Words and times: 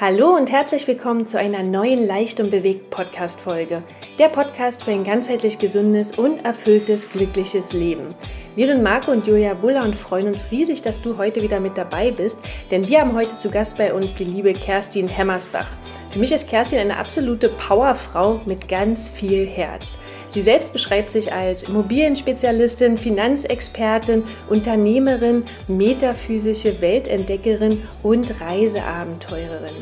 Hallo 0.00 0.34
und 0.34 0.50
herzlich 0.50 0.88
willkommen 0.88 1.26
zu 1.26 1.38
einer 1.38 1.62
neuen 1.62 2.06
Leicht 2.06 2.40
und 2.40 2.50
bewegt 2.50 2.88
Podcast 2.88 3.38
Folge. 3.38 3.82
Der 4.18 4.28
Podcast 4.28 4.82
für 4.82 4.90
ein 4.90 5.04
ganzheitlich 5.04 5.58
gesundes 5.58 6.18
und 6.18 6.44
erfülltes, 6.44 7.10
glückliches 7.12 7.74
Leben. 7.74 8.14
Wir 8.56 8.66
sind 8.66 8.82
Marco 8.82 9.12
und 9.12 9.26
Julia 9.26 9.52
Buller 9.52 9.84
und 9.84 9.94
freuen 9.94 10.28
uns 10.28 10.50
riesig, 10.50 10.80
dass 10.80 11.02
du 11.02 11.18
heute 11.18 11.42
wieder 11.42 11.60
mit 11.60 11.76
dabei 11.76 12.10
bist, 12.10 12.38
denn 12.70 12.88
wir 12.88 13.00
haben 13.00 13.14
heute 13.14 13.36
zu 13.36 13.50
Gast 13.50 13.76
bei 13.76 13.92
uns 13.92 14.14
die 14.14 14.24
liebe 14.24 14.54
Kerstin 14.54 15.08
Hemmersbach. 15.08 15.68
Für 16.10 16.18
mich 16.18 16.32
ist 16.32 16.48
Kerstin 16.48 16.78
eine 16.78 16.96
absolute 16.96 17.50
Powerfrau 17.50 18.40
mit 18.46 18.68
ganz 18.68 19.10
viel 19.10 19.46
Herz. 19.46 19.98
Sie 20.32 20.40
selbst 20.40 20.72
beschreibt 20.72 21.12
sich 21.12 21.30
als 21.30 21.64
Immobilienspezialistin, 21.64 22.96
Finanzexpertin, 22.96 24.24
Unternehmerin, 24.48 25.44
metaphysische 25.68 26.80
Weltentdeckerin 26.80 27.82
und 28.02 28.40
Reiseabenteurerin. 28.40 29.76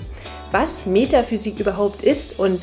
Was 0.50 0.86
Metaphysik 0.86 1.60
überhaupt 1.60 2.02
ist 2.02 2.40
und 2.40 2.60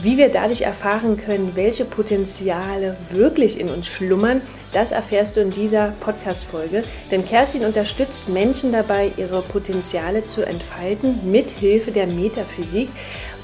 wie 0.00 0.16
wir 0.16 0.28
dadurch 0.28 0.62
erfahren 0.62 1.16
können, 1.16 1.52
welche 1.56 1.84
Potenziale 1.84 2.96
wirklich 3.10 3.58
in 3.58 3.68
uns 3.68 3.88
schlummern, 3.88 4.40
das 4.72 4.92
erfährst 4.92 5.36
du 5.36 5.40
in 5.40 5.50
dieser 5.50 5.92
Podcast-Folge. 6.00 6.84
Denn 7.10 7.26
Kerstin 7.26 7.64
unterstützt 7.64 8.28
Menschen 8.28 8.70
dabei, 8.70 9.10
ihre 9.16 9.42
Potenziale 9.42 10.24
zu 10.24 10.46
entfalten 10.46 11.18
mit 11.30 11.50
Hilfe 11.50 11.90
der 11.90 12.06
Metaphysik 12.06 12.90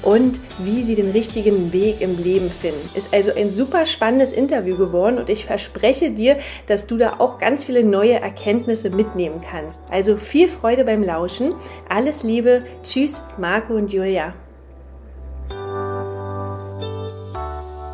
und 0.03 0.39
wie 0.59 0.81
sie 0.81 0.95
den 0.95 1.11
richtigen 1.11 1.73
Weg 1.73 2.01
im 2.01 2.21
Leben 2.21 2.49
finden. 2.49 2.89
Ist 2.95 3.13
also 3.13 3.31
ein 3.35 3.51
super 3.51 3.85
spannendes 3.85 4.33
Interview 4.33 4.77
geworden 4.77 5.17
und 5.17 5.29
ich 5.29 5.45
verspreche 5.45 6.11
dir, 6.11 6.39
dass 6.67 6.87
du 6.87 6.97
da 6.97 7.19
auch 7.19 7.39
ganz 7.39 7.63
viele 7.63 7.83
neue 7.83 8.19
Erkenntnisse 8.19 8.89
mitnehmen 8.89 9.41
kannst. 9.41 9.83
Also 9.89 10.17
viel 10.17 10.47
Freude 10.47 10.85
beim 10.85 11.03
Lauschen. 11.03 11.53
Alles 11.89 12.23
Liebe. 12.23 12.65
Tschüss, 12.83 13.21
Marco 13.37 13.73
und 13.73 13.91
Julia. 13.93 14.33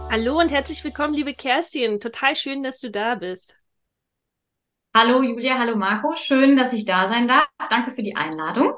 Hallo 0.09 0.39
und 0.39 0.51
herzlich 0.51 0.83
willkommen, 0.83 1.13
liebe 1.13 1.33
Kerstin. 1.33 1.99
Total 1.99 2.35
schön, 2.35 2.63
dass 2.63 2.79
du 2.79 2.89
da 2.89 3.15
bist. 3.15 3.55
Hallo 4.95 5.21
Julia, 5.21 5.59
hallo 5.59 5.75
Marco. 5.75 6.15
Schön, 6.15 6.55
dass 6.55 6.73
ich 6.73 6.85
da 6.85 7.07
sein 7.07 7.27
darf. 7.27 7.47
Danke 7.69 7.91
für 7.91 8.01
die 8.01 8.15
Einladung. 8.15 8.73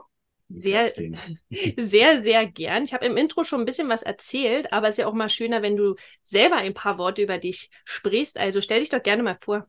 Sehr, 0.52 0.92
sehr, 1.78 2.24
sehr 2.24 2.46
gern. 2.48 2.84
Ich 2.84 2.94
habe 2.94 3.06
im 3.06 3.18
Intro 3.18 3.44
schon 3.44 3.62
ein 3.62 3.66
bisschen 3.66 3.88
was 3.90 4.02
erzählt, 4.02 4.74
aber 4.74 4.88
es 4.88 4.96
ist 4.96 5.00
ja 5.00 5.08
auch 5.08 5.14
mal 5.14 5.30
schöner, 5.30 5.62
wenn 5.62 5.78
du 5.78 5.96
selber 6.24 6.56
ein 6.58 6.74
paar 6.74 6.98
Worte 6.98 7.22
über 7.22 7.38
dich 7.38 7.70
sprichst. 7.86 8.38
Also 8.38 8.60
stell 8.62 8.80
dich 8.80 8.90
doch 8.90 9.04
gerne 9.04 9.24
mal 9.24 9.38
vor. 9.40 9.68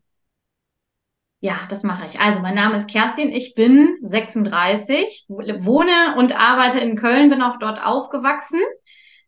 Ja, 1.42 1.58
das 1.70 1.82
mache 1.84 2.04
ich. 2.04 2.20
Also, 2.20 2.40
mein 2.40 2.54
Name 2.54 2.76
ist 2.76 2.90
Kerstin. 2.90 3.30
Ich 3.30 3.54
bin 3.54 3.96
36, 4.02 5.24
wohne 5.28 6.16
und 6.18 6.38
arbeite 6.38 6.80
in 6.80 6.96
Köln, 6.96 7.30
bin 7.30 7.40
auch 7.40 7.58
dort 7.58 7.82
aufgewachsen. 7.82 8.60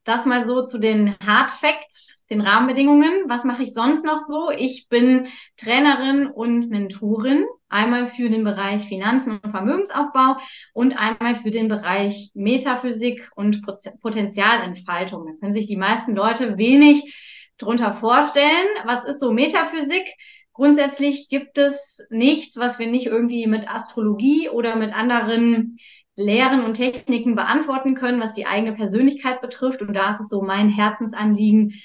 Das 0.05 0.27
mal 0.27 0.45
so 0.45 0.62
zu 0.62 0.78
den 0.78 1.14
Hard 1.25 1.50
Facts, 1.50 2.25
den 2.28 2.41
Rahmenbedingungen. 2.41 3.25
Was 3.28 3.45
mache 3.45 3.62
ich 3.62 3.73
sonst 3.73 4.05
noch 4.05 4.19
so? 4.19 4.50
Ich 4.50 4.89
bin 4.89 5.28
Trainerin 5.56 6.27
und 6.27 6.69
Mentorin 6.70 7.47
Einmal 7.73 8.06
für 8.06 8.28
den 8.28 8.45
Bereich 8.45 8.83
Finanzen 8.83 9.41
und 9.42 9.51
Vermögensaufbau 9.51 10.37
und 10.73 10.92
einmal 10.98 11.34
für 11.34 11.51
den 11.51 11.69
Bereich 11.69 12.31
Metaphysik 12.34 13.31
und 13.34 13.62
Potenzialentfaltung. 14.01 15.27
Da 15.27 15.33
können 15.41 15.53
sich 15.53 15.67
die 15.67 15.77
meisten 15.77 16.14
Leute 16.14 16.59
wenig 16.59 17.14
drunter 17.59 17.92
vorstellen. 17.92 18.69
Was 18.84 19.05
ist 19.05 19.20
so 19.20 19.33
Metaphysik? 19.33 20.06
Grundsätzlich 20.53 21.29
gibt 21.31 21.56
es 21.56 22.06
nichts, 22.11 22.59
was 22.59 22.79
wir 22.79 22.87
nicht 22.87 23.06
irgendwie 23.06 23.47
mit 23.47 23.69
Astrologie 23.69 24.51
oder 24.51 24.77
mit 24.77 24.95
anderen 24.95 25.79
Lehren 26.14 26.62
und 26.64 26.75
Techniken 26.75 27.34
beantworten 27.34 27.95
können, 27.95 28.20
was 28.20 28.34
die 28.34 28.47
eigene 28.47 28.75
Persönlichkeit 28.75 29.41
betrifft. 29.41 29.81
Und 29.81 29.95
da 29.95 30.11
ist 30.11 30.20
es 30.20 30.29
so 30.29 30.42
mein 30.42 30.69
Herzensanliegen, 30.69 31.81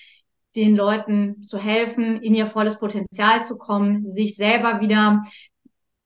den 0.56 0.76
Leuten 0.76 1.44
zu 1.44 1.60
helfen, 1.60 2.22
in 2.22 2.34
ihr 2.34 2.48
volles 2.48 2.80
Potenzial 2.80 3.42
zu 3.42 3.58
kommen, 3.58 4.10
sich 4.10 4.36
selber 4.36 4.82
wieder 4.82 5.24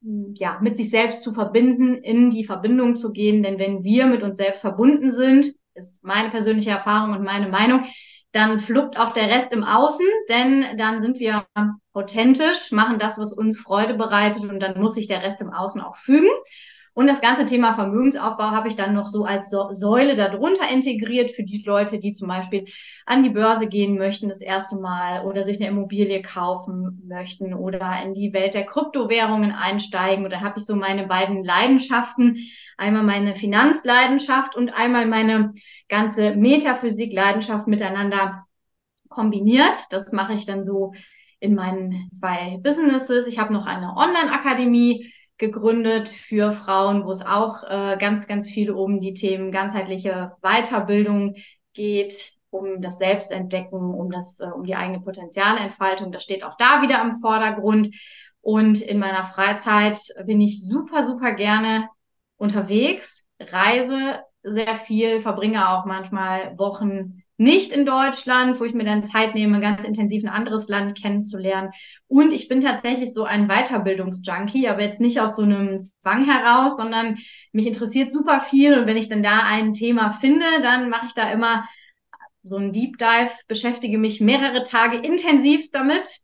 ja, 0.01 0.59
mit 0.62 0.78
sich 0.78 0.89
selbst 0.89 1.23
zu 1.23 1.31
verbinden, 1.31 1.95
in 1.95 2.29
die 2.29 2.44
Verbindung 2.44 2.95
zu 2.95 3.12
gehen. 3.12 3.44
Denn 3.44 3.59
wenn 3.59 3.84
wir 3.84 4.07
mit 4.07 4.23
uns 4.23 4.38
selbst 4.38 4.62
verbunden 4.62 5.12
sind, 5.12 5.53
ist 5.75 6.03
meine 6.03 6.29
persönliche 6.29 6.72
Erfahrung 6.72 7.16
und 7.16 7.23
meine 7.23 7.50
Meinung, 7.50 7.85
dann 8.31 8.59
fluppt 8.59 8.97
auch 9.00 9.11
der 9.11 9.28
Rest 9.28 9.51
im 9.51 9.63
Außen, 9.63 10.06
denn 10.29 10.78
dann 10.78 11.01
sind 11.01 11.19
wir 11.19 11.45
authentisch, 11.94 12.72
machen 12.72 12.97
das, 12.97 13.19
was 13.19 13.34
uns 13.34 13.59
Freude 13.59 13.94
bereitet 13.94 14.44
und 14.44 14.59
dann 14.61 14.79
muss 14.79 14.94
sich 14.94 15.07
der 15.07 15.22
Rest 15.22 15.41
im 15.41 15.51
Außen 15.51 15.81
auch 15.81 15.97
fügen. 15.97 16.29
Und 16.94 17.07
das 17.07 17.22
ganze 17.22 17.46
Thema 17.46 17.72
Vermögensaufbau 17.72 18.52
habe 18.52 18.68
ich 18.68 18.75
dann 18.75 18.94
noch 18.94 19.07
so 19.07 19.24
als 19.24 19.50
Säule 19.50 20.16
darunter 20.16 20.69
integriert 20.69 21.31
für 21.31 21.44
die 21.44 21.63
Leute, 21.66 22.00
die 22.00 22.12
zum 22.12 22.28
Beispiel 22.28 22.66
an 23.06 23.24
die 23.24 23.29
Börse 23.29 23.68
gehen 23.68 23.97
möchten 23.97 24.28
das 24.28 24.41
erste 24.41 24.75
Mal 24.75 25.25
oder 25.25 25.44
sich 25.44 25.59
eine 25.59 25.69
Immobilie 25.69 26.22
kaufen 26.22 27.02
möchten 27.07 27.53
oder 27.53 28.03
in 28.03 28.13
die 28.13 28.34
Welt 28.34 28.56
der 28.56 28.66
Kryptowährungen 28.66 29.53
einsteigen. 29.53 30.25
Oder 30.25 30.41
habe 30.41 30.59
ich 30.59 30.66
so 30.66 30.75
meine 30.75 31.07
beiden 31.07 31.44
Leidenschaften, 31.46 32.38
einmal 32.78 33.03
meine 33.03 33.35
Finanzleidenschaft 33.35 34.56
und 34.56 34.69
einmal 34.69 35.06
meine 35.06 35.53
ganze 35.88 36.35
Metaphysik-Leidenschaft 36.35 37.68
miteinander 37.68 38.46
kombiniert. 39.08 39.78
Das 39.91 40.12
mache 40.12 40.34
ich 40.34 40.46
dann 40.46 40.62
so 40.62 40.94
in 41.40 41.56
meinen 41.56 42.09
zwei 42.12 42.59
Businesses. 42.62 43.28
Ich 43.28 43.40
habe 43.40 43.53
noch 43.53 43.66
eine 43.66 43.96
Online-Akademie 43.96 45.12
gegründet 45.41 46.07
für 46.07 46.53
Frauen, 46.53 47.03
wo 47.03 47.12
es 47.12 47.25
auch 47.25 47.63
äh, 47.63 47.97
ganz, 47.97 48.28
ganz 48.28 48.50
viel 48.50 48.72
um 48.72 49.02
die 49.02 49.13
Themen 49.13 49.52
ganzheitliche 49.52 50.31
Weiterbildung 50.41 51.35
geht, 51.74 52.31
um 52.52 52.81
das 52.81 53.00
Selbstentdecken, 53.00 53.79
um 53.79 54.09
das, 54.12 54.40
äh, 54.40 54.46
um 54.46 54.63
die 54.63 54.75
eigene 54.75 55.02
Potenzialentfaltung. 55.02 56.13
Das 56.13 56.24
steht 56.24 56.46
auch 56.46 56.56
da 56.56 56.81
wieder 56.81 57.02
im 57.02 57.13
Vordergrund. 57.13 57.90
Und 58.40 58.81
in 58.81 59.00
meiner 59.00 59.24
Freizeit 59.24 60.00
bin 60.25 60.40
ich 60.40 60.63
super, 60.63 61.03
super 61.03 61.34
gerne 61.34 61.90
unterwegs, 62.38 63.28
reise 63.40 64.22
sehr 64.44 64.75
viel, 64.75 65.19
verbringe 65.19 65.69
auch 65.69 65.85
manchmal 65.85 66.58
Wochen 66.58 67.23
nicht 67.41 67.72
in 67.72 67.88
Deutschland, 67.88 68.59
wo 68.59 68.66
ich 68.66 68.75
mir 68.75 68.84
dann 68.84 69.03
Zeit 69.03 69.34
nehme, 69.34 69.59
ganz 69.62 69.84
intensiv 69.84 70.24
ein 70.24 70.29
anderes 70.29 70.68
Land 70.68 70.96
kennenzulernen. 70.96 71.72
Und 72.07 72.34
ich 72.34 72.47
bin 72.47 72.62
tatsächlich 72.62 73.12
so 73.13 73.24
ein 73.24 73.47
Weiterbildungsjunkie, 73.47 74.68
aber 74.68 74.84
jetzt 74.84 75.02
nicht 75.02 75.19
aus 75.19 75.38
so 75.38 75.41
einem 75.41 75.79
Zwang 75.79 76.25
heraus, 76.25 76.78
sondern 76.78 77.18
mich 77.52 77.66
interessiert 77.66 78.13
super 78.13 78.41
viel. 78.41 78.78
Und 78.78 78.85
wenn 78.85 78.96
ich 78.96 79.09
dann 79.09 79.24
da 79.24 79.40
ein 79.40 79.74
Thema 79.74 80.12
finde, 80.12 80.46
dann 80.62 80.91
mache 80.91 81.07
ich 81.07 81.13
da 81.16 81.31
immer 81.31 81.68
so 82.44 82.57
ein 82.57 82.74
Deep 82.74 83.00
Dive, 83.00 83.31
beschäftige 83.47 83.97
mich 83.97 84.22
mehrere 84.22 84.62
Tage 84.62 84.97
intensivst 84.97 85.73
damit, 85.73 86.19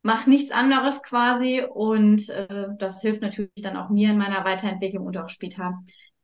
mache 0.00 0.30
nichts 0.30 0.50
anderes 0.50 1.02
quasi. 1.02 1.62
Und 1.62 2.30
äh, 2.30 2.68
das 2.78 3.02
hilft 3.02 3.20
natürlich 3.20 3.50
dann 3.56 3.76
auch 3.76 3.90
mir 3.90 4.08
in 4.08 4.18
meiner 4.18 4.46
Weiterentwicklung 4.46 5.04
und 5.04 5.18
auch 5.18 5.28
später 5.28 5.74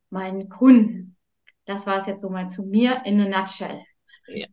meinen 0.08 0.48
Kunden. 0.48 1.18
Das 1.66 1.86
war 1.86 1.98
es 1.98 2.06
jetzt 2.06 2.22
so 2.22 2.30
mal 2.30 2.46
zu 2.48 2.64
mir 2.64 3.02
in 3.04 3.20
a 3.20 3.28
nutshell. 3.28 3.82
Ja. 4.32 4.46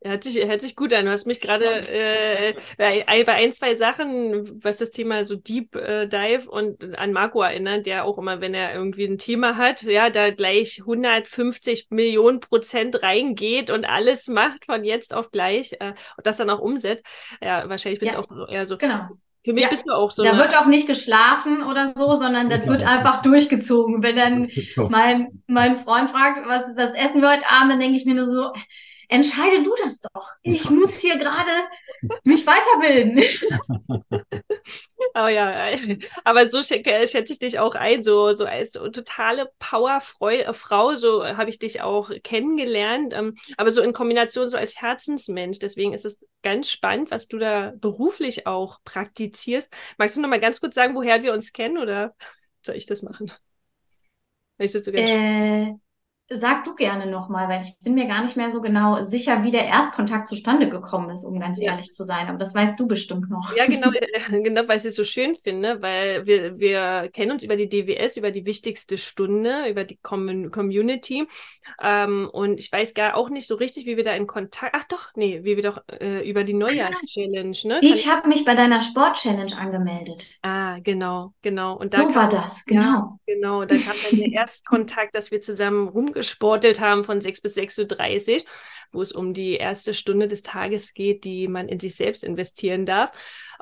Hört 0.00 0.22
sich, 0.22 0.36
hört 0.46 0.60
sich 0.60 0.76
gut 0.76 0.92
an. 0.92 1.06
Du 1.06 1.10
hast 1.10 1.26
mich 1.26 1.40
gerade 1.40 1.64
äh, 1.64 2.54
bei, 2.76 3.04
bei 3.24 3.32
ein, 3.32 3.50
zwei 3.50 3.74
Sachen, 3.74 4.62
was 4.62 4.76
das 4.76 4.90
Thema 4.90 5.24
so 5.24 5.34
Deep 5.34 5.74
äh, 5.74 6.06
Dive 6.06 6.48
und 6.48 6.96
an 6.96 7.12
Marco 7.12 7.42
erinnert, 7.42 7.84
der 7.84 8.04
auch 8.04 8.16
immer, 8.16 8.40
wenn 8.40 8.54
er 8.54 8.74
irgendwie 8.74 9.06
ein 9.06 9.18
Thema 9.18 9.56
hat, 9.56 9.82
ja, 9.82 10.08
da 10.08 10.30
gleich 10.30 10.78
150 10.80 11.88
Millionen 11.90 12.38
Prozent 12.38 13.02
reingeht 13.02 13.70
und 13.70 13.88
alles 13.88 14.28
macht 14.28 14.66
von 14.66 14.84
jetzt 14.84 15.12
auf 15.12 15.32
gleich 15.32 15.72
äh, 15.80 15.94
und 16.16 16.26
das 16.26 16.36
dann 16.36 16.50
auch 16.50 16.60
umsetzt. 16.60 17.04
Ja, 17.42 17.68
wahrscheinlich 17.68 17.98
bist 17.98 18.12
du 18.12 18.18
auch 18.18 18.48
eher 18.48 18.66
so. 18.66 18.78
Genau. 18.78 19.08
Für 19.44 19.52
mich 19.52 19.64
ja, 19.64 19.70
bist 19.70 19.84
du 19.86 19.92
auch 19.92 20.10
so. 20.12 20.22
Da 20.22 20.36
wird 20.36 20.56
auch 20.56 20.66
nicht 20.66 20.86
geschlafen 20.86 21.64
oder 21.64 21.88
so, 21.96 22.14
sondern 22.14 22.50
das 22.50 22.66
wird 22.66 22.86
einfach 22.86 23.22
durchgezogen. 23.22 24.02
Wenn 24.02 24.16
dann 24.16 24.50
mein, 24.90 25.42
mein 25.46 25.76
Freund 25.76 26.10
fragt, 26.10 26.46
was, 26.46 26.76
was 26.76 26.94
essen 26.94 27.20
wir 27.20 27.30
heute 27.30 27.48
Abend, 27.50 27.72
dann 27.72 27.80
denke 27.80 27.96
ich 27.96 28.04
mir 28.04 28.14
nur 28.14 28.26
so, 28.26 28.52
entscheide 29.08 29.62
du 29.62 29.74
das 29.82 30.00
doch. 30.00 30.32
Ich 30.42 30.70
muss 30.70 30.98
hier 30.98 31.16
gerade 31.16 31.50
mich 32.24 32.46
weiterbilden. 32.46 33.22
Oh 35.14 35.28
ja, 35.28 35.76
aber 36.24 36.48
so 36.48 36.62
schätze 36.62 37.32
ich 37.32 37.38
dich 37.38 37.58
auch 37.58 37.74
ein, 37.74 38.02
so, 38.02 38.32
so 38.34 38.44
als 38.44 38.72
totale 38.72 39.50
Powerfrau, 39.58 40.96
so 40.96 41.24
habe 41.24 41.50
ich 41.50 41.58
dich 41.58 41.80
auch 41.80 42.10
kennengelernt, 42.22 43.14
ähm, 43.16 43.34
aber 43.56 43.70
so 43.70 43.80
in 43.82 43.92
Kombination 43.92 44.50
so 44.50 44.56
als 44.56 44.80
Herzensmensch. 44.80 45.58
Deswegen 45.58 45.92
ist 45.92 46.04
es 46.04 46.24
ganz 46.42 46.70
spannend, 46.70 47.10
was 47.10 47.28
du 47.28 47.38
da 47.38 47.72
beruflich 47.76 48.46
auch 48.46 48.78
praktizierst. 48.84 49.72
Magst 49.96 50.16
du 50.16 50.20
noch 50.20 50.28
mal 50.28 50.40
ganz 50.40 50.60
kurz 50.60 50.74
sagen, 50.74 50.94
woher 50.94 51.22
wir 51.22 51.32
uns 51.32 51.52
kennen 51.52 51.78
oder 51.78 52.14
soll 52.62 52.76
ich 52.76 52.86
das 52.86 53.02
machen? 53.02 53.32
Ich 54.58 54.72
das 54.72 54.84
so 54.84 54.90
äh, 54.90 55.74
sag 56.30 56.64
du 56.64 56.74
gerne 56.74 57.06
nochmal, 57.06 57.48
weil 57.48 57.62
ich 57.62 57.78
bin 57.80 57.94
mir 57.94 58.06
gar 58.06 58.22
nicht 58.22 58.36
mehr 58.36 58.52
so 58.52 58.60
genau 58.60 59.02
sicher, 59.02 59.44
wie 59.44 59.50
der 59.50 59.64
Erstkontakt 59.64 60.28
zustande 60.28 60.68
gekommen 60.68 61.08
ist, 61.10 61.24
um 61.24 61.40
ganz 61.40 61.60
ja. 61.60 61.70
ehrlich 61.70 61.90
zu 61.90 62.04
sein. 62.04 62.28
Aber 62.28 62.36
das 62.36 62.54
weißt 62.54 62.78
du 62.78 62.86
bestimmt 62.86 63.30
noch. 63.30 63.56
Ja, 63.56 63.66
genau, 63.66 63.90
genau 64.42 64.68
weil 64.68 64.76
ich 64.76 64.84
es 64.84 64.96
so 64.96 65.04
schön 65.04 65.36
finde, 65.36 65.80
weil 65.80 66.26
wir, 66.26 66.58
wir 66.58 67.08
kennen 67.12 67.32
uns 67.32 67.44
über 67.44 67.56
die 67.56 67.68
DWS, 67.68 68.18
über 68.18 68.30
die 68.30 68.44
wichtigste 68.44 68.98
Stunde, 68.98 69.68
über 69.70 69.84
die 69.84 69.98
Com 70.02 70.50
Community. 70.50 71.26
Ähm, 71.82 72.28
und 72.30 72.60
ich 72.60 72.70
weiß 72.70 72.92
gar 72.92 73.16
auch 73.16 73.30
nicht 73.30 73.46
so 73.46 73.54
richtig, 73.54 73.86
wie 73.86 73.96
wir 73.96 74.04
da 74.04 74.12
in 74.12 74.26
Kontakt. 74.26 74.74
Ach 74.76 74.84
doch, 74.84 75.10
nee, 75.14 75.40
wie 75.44 75.56
wir 75.56 75.62
doch 75.62 75.82
äh, 75.88 76.28
über 76.28 76.44
die 76.44 76.52
Neujahrs-Challenge, 76.52 77.56
ne? 77.64 77.80
Ich 77.80 78.06
habe 78.06 78.28
mich 78.28 78.44
bei 78.44 78.54
deiner 78.54 78.82
Sport-Challenge 78.82 79.56
angemeldet. 79.56 80.38
Ah, 80.42 80.78
genau, 80.80 81.32
genau. 81.40 81.74
Und 81.78 81.94
da 81.94 81.98
so 81.98 82.04
kam, 82.08 82.14
war 82.14 82.28
das, 82.28 82.66
genau. 82.66 82.82
Ja, 82.82 83.18
genau, 83.26 83.64
da 83.64 83.76
kam 83.76 83.94
dann 84.10 84.20
der 84.20 84.32
Erstkontakt, 84.32 85.14
dass 85.14 85.30
wir 85.30 85.40
zusammen 85.40 85.88
rumgekommen 85.88 86.17
gesportelt 86.18 86.80
haben 86.80 87.04
von 87.04 87.20
6 87.20 87.40
bis 87.40 87.56
6.30 87.56 88.36
Uhr, 88.36 88.42
wo 88.92 89.02
es 89.02 89.12
um 89.12 89.34
die 89.34 89.54
erste 89.54 89.94
Stunde 89.94 90.26
des 90.26 90.42
Tages 90.42 90.94
geht, 90.94 91.24
die 91.24 91.48
man 91.48 91.68
in 91.68 91.80
sich 91.80 91.96
selbst 91.96 92.24
investieren 92.24 92.86
darf. 92.86 93.10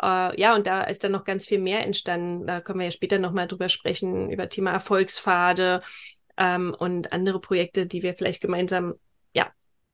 Äh, 0.00 0.40
ja, 0.40 0.54
und 0.54 0.66
da 0.66 0.82
ist 0.82 1.04
dann 1.04 1.12
noch 1.12 1.24
ganz 1.24 1.46
viel 1.46 1.58
mehr 1.58 1.84
entstanden. 1.84 2.46
Da 2.46 2.60
können 2.60 2.78
wir 2.80 2.86
ja 2.86 2.92
später 2.92 3.18
nochmal 3.18 3.46
drüber 3.48 3.68
sprechen, 3.68 4.30
über 4.30 4.48
Thema 4.48 4.72
Erfolgspfade 4.72 5.82
ähm, 6.36 6.74
und 6.78 7.12
andere 7.12 7.40
Projekte, 7.40 7.86
die 7.86 8.02
wir 8.02 8.14
vielleicht 8.14 8.40
gemeinsam 8.40 8.94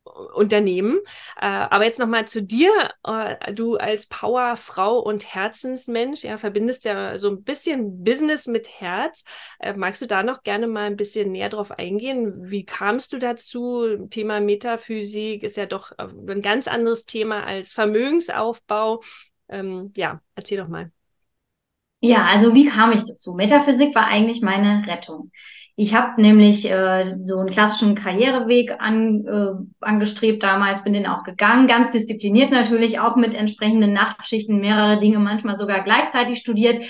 Unternehmen. 0.04 0.98
Äh, 1.40 1.46
aber 1.46 1.84
jetzt 1.84 1.98
nochmal 1.98 2.26
zu 2.26 2.42
dir. 2.42 2.70
Äh, 3.04 3.52
du 3.54 3.76
als 3.76 4.06
Powerfrau 4.06 4.98
und 4.98 5.34
Herzensmensch, 5.34 6.24
ja, 6.24 6.38
verbindest 6.38 6.84
ja 6.84 7.18
so 7.18 7.28
ein 7.30 7.42
bisschen 7.44 8.02
Business 8.02 8.46
mit 8.46 8.68
Herz. 8.80 9.24
Äh, 9.60 9.74
magst 9.74 10.02
du 10.02 10.06
da 10.06 10.22
noch 10.22 10.42
gerne 10.42 10.66
mal 10.66 10.84
ein 10.84 10.96
bisschen 10.96 11.32
näher 11.32 11.48
drauf 11.48 11.70
eingehen? 11.70 12.50
Wie 12.50 12.64
kamst 12.64 13.12
du 13.12 13.18
dazu? 13.18 14.06
Thema 14.08 14.40
Metaphysik 14.40 15.42
ist 15.42 15.56
ja 15.56 15.66
doch 15.66 15.92
ein 15.98 16.42
ganz 16.42 16.66
anderes 16.68 17.04
Thema 17.06 17.44
als 17.44 17.72
Vermögensaufbau. 17.72 19.02
Ähm, 19.48 19.92
ja, 19.96 20.20
erzähl 20.34 20.58
doch 20.58 20.68
mal. 20.68 20.90
Ja, 22.04 22.26
also 22.26 22.52
wie 22.52 22.66
kam 22.66 22.90
ich 22.90 23.04
dazu? 23.04 23.34
Metaphysik 23.34 23.94
war 23.94 24.06
eigentlich 24.06 24.42
meine 24.42 24.84
Rettung. 24.88 25.30
Ich 25.76 25.94
habe 25.94 26.20
nämlich 26.20 26.68
äh, 26.68 27.14
so 27.24 27.38
einen 27.38 27.48
klassischen 27.48 27.94
Karriereweg 27.94 28.74
an, 28.80 29.24
äh, 29.24 29.52
angestrebt 29.80 30.42
damals, 30.42 30.82
bin 30.82 30.94
den 30.94 31.06
auch 31.06 31.22
gegangen, 31.22 31.68
ganz 31.68 31.92
diszipliniert 31.92 32.50
natürlich, 32.50 32.98
auch 32.98 33.14
mit 33.14 33.36
entsprechenden 33.36 33.92
Nachtschichten, 33.92 34.58
mehrere 34.58 34.98
Dinge, 34.98 35.20
manchmal 35.20 35.56
sogar 35.56 35.84
gleichzeitig 35.84 36.38
studiert, 36.38 36.84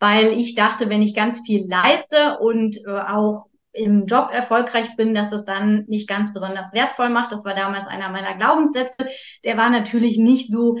weil 0.00 0.32
ich 0.32 0.56
dachte, 0.56 0.90
wenn 0.90 1.00
ich 1.00 1.14
ganz 1.14 1.42
viel 1.46 1.64
leiste 1.68 2.38
und 2.40 2.76
äh, 2.86 2.90
auch 2.90 3.46
im 3.72 4.06
Job 4.06 4.30
erfolgreich 4.32 4.96
bin, 4.96 5.14
dass 5.14 5.30
es 5.30 5.44
dann 5.44 5.84
mich 5.86 6.08
ganz 6.08 6.34
besonders 6.34 6.74
wertvoll 6.74 7.10
macht. 7.10 7.30
Das 7.30 7.44
war 7.44 7.54
damals 7.54 7.86
einer 7.86 8.08
meiner 8.08 8.34
Glaubenssätze. 8.34 9.06
Der 9.44 9.56
war 9.56 9.70
natürlich 9.70 10.18
nicht 10.18 10.50
so 10.50 10.76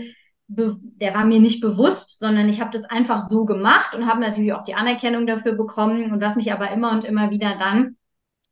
der 0.48 1.14
war 1.14 1.24
mir 1.24 1.40
nicht 1.40 1.60
bewusst, 1.60 2.18
sondern 2.18 2.48
ich 2.48 2.60
habe 2.60 2.70
das 2.70 2.84
einfach 2.84 3.20
so 3.20 3.44
gemacht 3.44 3.94
und 3.94 4.06
habe 4.06 4.20
natürlich 4.20 4.52
auch 4.52 4.62
die 4.62 4.74
Anerkennung 4.74 5.26
dafür 5.26 5.54
bekommen 5.54 6.12
und 6.12 6.20
was 6.20 6.36
mich 6.36 6.52
aber 6.52 6.70
immer 6.70 6.92
und 6.92 7.04
immer 7.04 7.30
wieder 7.30 7.56
dann 7.58 7.96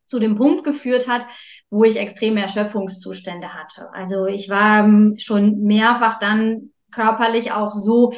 zu 0.05 0.19
dem 0.19 0.35
Punkt 0.35 0.65
geführt 0.65 1.09
hat, 1.09 1.27
wo 1.71 1.85
ich 1.85 1.97
extreme 1.97 2.43
Erschöpfungszustände 2.43 3.55
hatte. 3.55 3.89
Also 3.93 4.27
ich 4.27 4.49
war 4.51 4.85
ähm, 4.85 5.15
schon 5.19 5.63
mehrfach 5.63 6.19
dann 6.19 6.73
körperlich 6.91 7.53
auch 7.53 7.73
so 7.73 8.13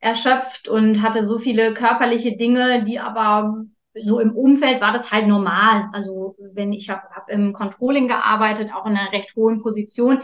erschöpft 0.00 0.68
und 0.68 1.02
hatte 1.02 1.24
so 1.24 1.38
viele 1.38 1.74
körperliche 1.74 2.36
Dinge, 2.36 2.82
die 2.84 2.98
aber 2.98 3.64
so 4.00 4.20
im 4.20 4.34
Umfeld 4.34 4.80
war 4.80 4.92
das 4.92 5.12
halt 5.12 5.26
normal. 5.26 5.88
Also 5.92 6.36
wenn 6.38 6.72
ich 6.72 6.88
habe 6.88 7.02
hab 7.14 7.28
im 7.30 7.52
Controlling 7.52 8.08
gearbeitet, 8.08 8.72
auch 8.74 8.86
in 8.86 8.96
einer 8.96 9.12
recht 9.12 9.34
hohen 9.36 9.58
Position, 9.58 10.20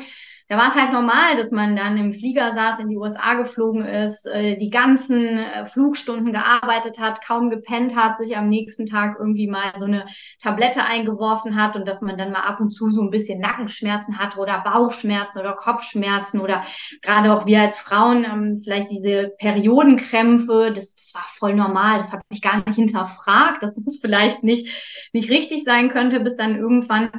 da 0.48 0.58
war 0.58 0.68
es 0.68 0.74
halt 0.74 0.92
normal, 0.92 1.36
dass 1.36 1.50
man 1.50 1.74
dann 1.74 1.96
im 1.96 2.12
Flieger 2.12 2.52
saß, 2.52 2.78
in 2.78 2.90
die 2.90 2.98
USA 2.98 3.32
geflogen 3.34 3.82
ist, 3.82 4.26
äh, 4.26 4.56
die 4.56 4.68
ganzen 4.68 5.38
äh, 5.38 5.64
Flugstunden 5.64 6.32
gearbeitet 6.32 6.98
hat, 6.98 7.24
kaum 7.24 7.48
gepennt 7.48 7.96
hat, 7.96 8.18
sich 8.18 8.36
am 8.36 8.50
nächsten 8.50 8.84
Tag 8.84 9.16
irgendwie 9.18 9.46
mal 9.46 9.72
so 9.76 9.86
eine 9.86 10.04
Tablette 10.42 10.84
eingeworfen 10.84 11.56
hat 11.56 11.76
und 11.76 11.88
dass 11.88 12.02
man 12.02 12.18
dann 12.18 12.30
mal 12.30 12.42
ab 12.42 12.60
und 12.60 12.72
zu 12.72 12.88
so 12.88 13.00
ein 13.00 13.08
bisschen 13.08 13.40
Nackenschmerzen 13.40 14.18
hatte 14.18 14.38
oder 14.38 14.60
Bauchschmerzen 14.60 15.40
oder 15.40 15.54
Kopfschmerzen 15.54 16.40
oder 16.40 16.62
gerade 17.00 17.32
auch 17.32 17.46
wir 17.46 17.62
als 17.62 17.78
Frauen 17.78 18.24
ähm, 18.24 18.60
vielleicht 18.62 18.90
diese 18.90 19.32
Periodenkrämpfe, 19.38 20.72
das, 20.74 20.94
das 20.94 21.12
war 21.14 21.24
voll 21.26 21.54
normal, 21.54 21.96
das 21.96 22.12
habe 22.12 22.22
ich 22.28 22.42
gar 22.42 22.62
nicht 22.66 22.76
hinterfragt, 22.76 23.62
dass 23.62 23.82
das 23.82 23.98
vielleicht 23.98 24.42
nicht, 24.42 24.68
nicht 25.14 25.30
richtig 25.30 25.64
sein 25.64 25.88
könnte, 25.88 26.20
bis 26.20 26.36
dann 26.36 26.58
irgendwann 26.58 27.10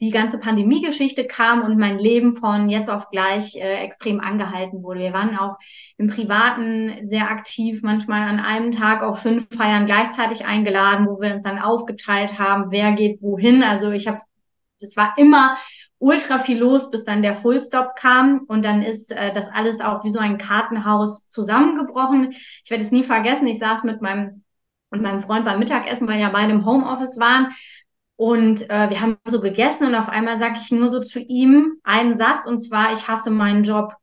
die 0.00 0.10
ganze 0.10 0.38
Pandemie-Geschichte 0.38 1.26
kam 1.26 1.62
und 1.62 1.76
mein 1.76 1.98
Leben 1.98 2.34
von 2.34 2.67
jetzt 2.68 2.90
auf 2.90 3.10
gleich 3.10 3.56
äh, 3.56 3.84
extrem 3.84 4.20
angehalten 4.20 4.82
wurde. 4.82 5.00
Wir 5.00 5.12
waren 5.12 5.36
auch 5.38 5.56
im 5.96 6.08
Privaten 6.08 7.04
sehr 7.04 7.30
aktiv, 7.30 7.82
manchmal 7.82 8.28
an 8.28 8.40
einem 8.40 8.70
Tag 8.70 9.02
auch 9.02 9.18
fünf 9.18 9.46
Feiern 9.54 9.86
gleichzeitig 9.86 10.46
eingeladen, 10.46 11.06
wo 11.06 11.20
wir 11.20 11.32
uns 11.32 11.42
dann 11.42 11.58
aufgeteilt 11.58 12.38
haben, 12.38 12.70
wer 12.70 12.92
geht 12.92 13.22
wohin. 13.22 13.62
Also 13.62 13.90
ich 13.92 14.06
habe, 14.06 14.20
das 14.80 14.96
war 14.96 15.14
immer 15.16 15.56
ultra 15.98 16.38
viel 16.38 16.58
los, 16.58 16.90
bis 16.90 17.04
dann 17.04 17.22
der 17.22 17.34
Fullstop 17.34 17.96
kam 17.96 18.44
und 18.46 18.64
dann 18.64 18.82
ist 18.82 19.12
äh, 19.12 19.32
das 19.32 19.52
alles 19.52 19.80
auch 19.80 20.04
wie 20.04 20.10
so 20.10 20.18
ein 20.18 20.38
Kartenhaus 20.38 21.28
zusammengebrochen. 21.28 22.32
Ich 22.64 22.70
werde 22.70 22.82
es 22.82 22.92
nie 22.92 23.02
vergessen. 23.02 23.48
Ich 23.48 23.58
saß 23.58 23.84
mit 23.84 24.00
meinem 24.00 24.44
und 24.90 25.02
meinem 25.02 25.20
Freund 25.20 25.44
beim 25.44 25.58
Mittagessen, 25.58 26.08
weil 26.08 26.20
ja 26.20 26.30
beide 26.30 26.52
im 26.52 26.64
Homeoffice 26.64 27.18
waren 27.18 27.48
und 28.18 28.68
äh, 28.68 28.90
wir 28.90 29.00
haben 29.00 29.16
so 29.26 29.40
gegessen 29.40 29.86
und 29.86 29.94
auf 29.94 30.08
einmal 30.08 30.40
sage 30.40 30.58
ich 30.60 30.72
nur 30.72 30.88
so 30.88 30.98
zu 30.98 31.20
ihm 31.20 31.78
einen 31.84 32.12
Satz 32.16 32.46
und 32.46 32.58
zwar, 32.58 32.92
ich 32.92 33.06
hasse 33.06 33.30
meinen 33.30 33.62
Job. 33.62 33.94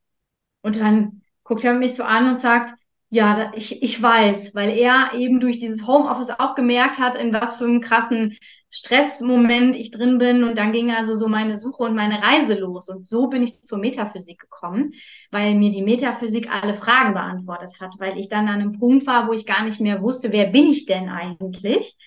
Und 0.61 0.79
dann 0.79 1.21
guckt 1.43 1.65
er 1.65 1.73
mich 1.73 1.95
so 1.95 2.03
an 2.03 2.29
und 2.29 2.39
sagt, 2.39 2.73
ja, 3.09 3.51
ich, 3.55 3.83
ich 3.83 4.01
weiß, 4.01 4.55
weil 4.55 4.77
er 4.77 5.11
eben 5.15 5.41
durch 5.41 5.59
dieses 5.59 5.85
Homeoffice 5.85 6.29
auch 6.29 6.55
gemerkt 6.55 6.97
hat, 6.97 7.15
in 7.15 7.33
was 7.33 7.57
für 7.57 7.65
einem 7.65 7.81
krassen 7.81 8.37
Stressmoment 8.69 9.75
ich 9.75 9.91
drin 9.91 10.17
bin. 10.17 10.45
Und 10.45 10.57
dann 10.57 10.71
ging 10.71 10.91
also 10.91 11.13
so 11.15 11.27
meine 11.27 11.57
Suche 11.57 11.83
und 11.83 11.93
meine 11.93 12.23
Reise 12.23 12.53
los. 12.53 12.87
Und 12.87 13.05
so 13.05 13.27
bin 13.27 13.43
ich 13.43 13.63
zur 13.63 13.79
Metaphysik 13.79 14.39
gekommen, 14.39 14.93
weil 15.29 15.55
mir 15.55 15.71
die 15.71 15.83
Metaphysik 15.83 16.49
alle 16.49 16.73
Fragen 16.73 17.13
beantwortet 17.13 17.81
hat, 17.81 17.95
weil 17.99 18.17
ich 18.17 18.29
dann 18.29 18.47
an 18.47 18.61
einem 18.61 18.79
Punkt 18.79 19.07
war, 19.07 19.27
wo 19.27 19.33
ich 19.33 19.45
gar 19.45 19.65
nicht 19.65 19.81
mehr 19.81 20.01
wusste, 20.01 20.31
wer 20.31 20.47
bin 20.47 20.67
ich 20.67 20.85
denn 20.85 21.09
eigentlich? 21.09 21.97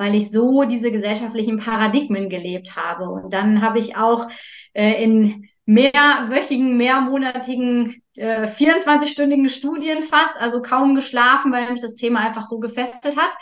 Weil 0.00 0.14
ich 0.14 0.30
so 0.30 0.64
diese 0.64 0.90
gesellschaftlichen 0.90 1.58
Paradigmen 1.58 2.30
gelebt 2.30 2.74
habe. 2.74 3.10
Und 3.10 3.34
dann 3.34 3.60
habe 3.60 3.78
ich 3.78 3.98
auch 3.98 4.28
äh, 4.72 5.04
in 5.04 5.46
mehrwöchigen, 5.66 6.78
mehrmonatigen, 6.78 8.00
äh, 8.16 8.46
24-stündigen 8.46 9.50
Studien 9.50 10.00
fast, 10.00 10.40
also 10.40 10.62
kaum 10.62 10.94
geschlafen, 10.94 11.52
weil 11.52 11.70
mich 11.70 11.82
das 11.82 11.96
Thema 11.96 12.20
einfach 12.20 12.46
so 12.46 12.60
gefesselt 12.60 13.18
hat. 13.18 13.36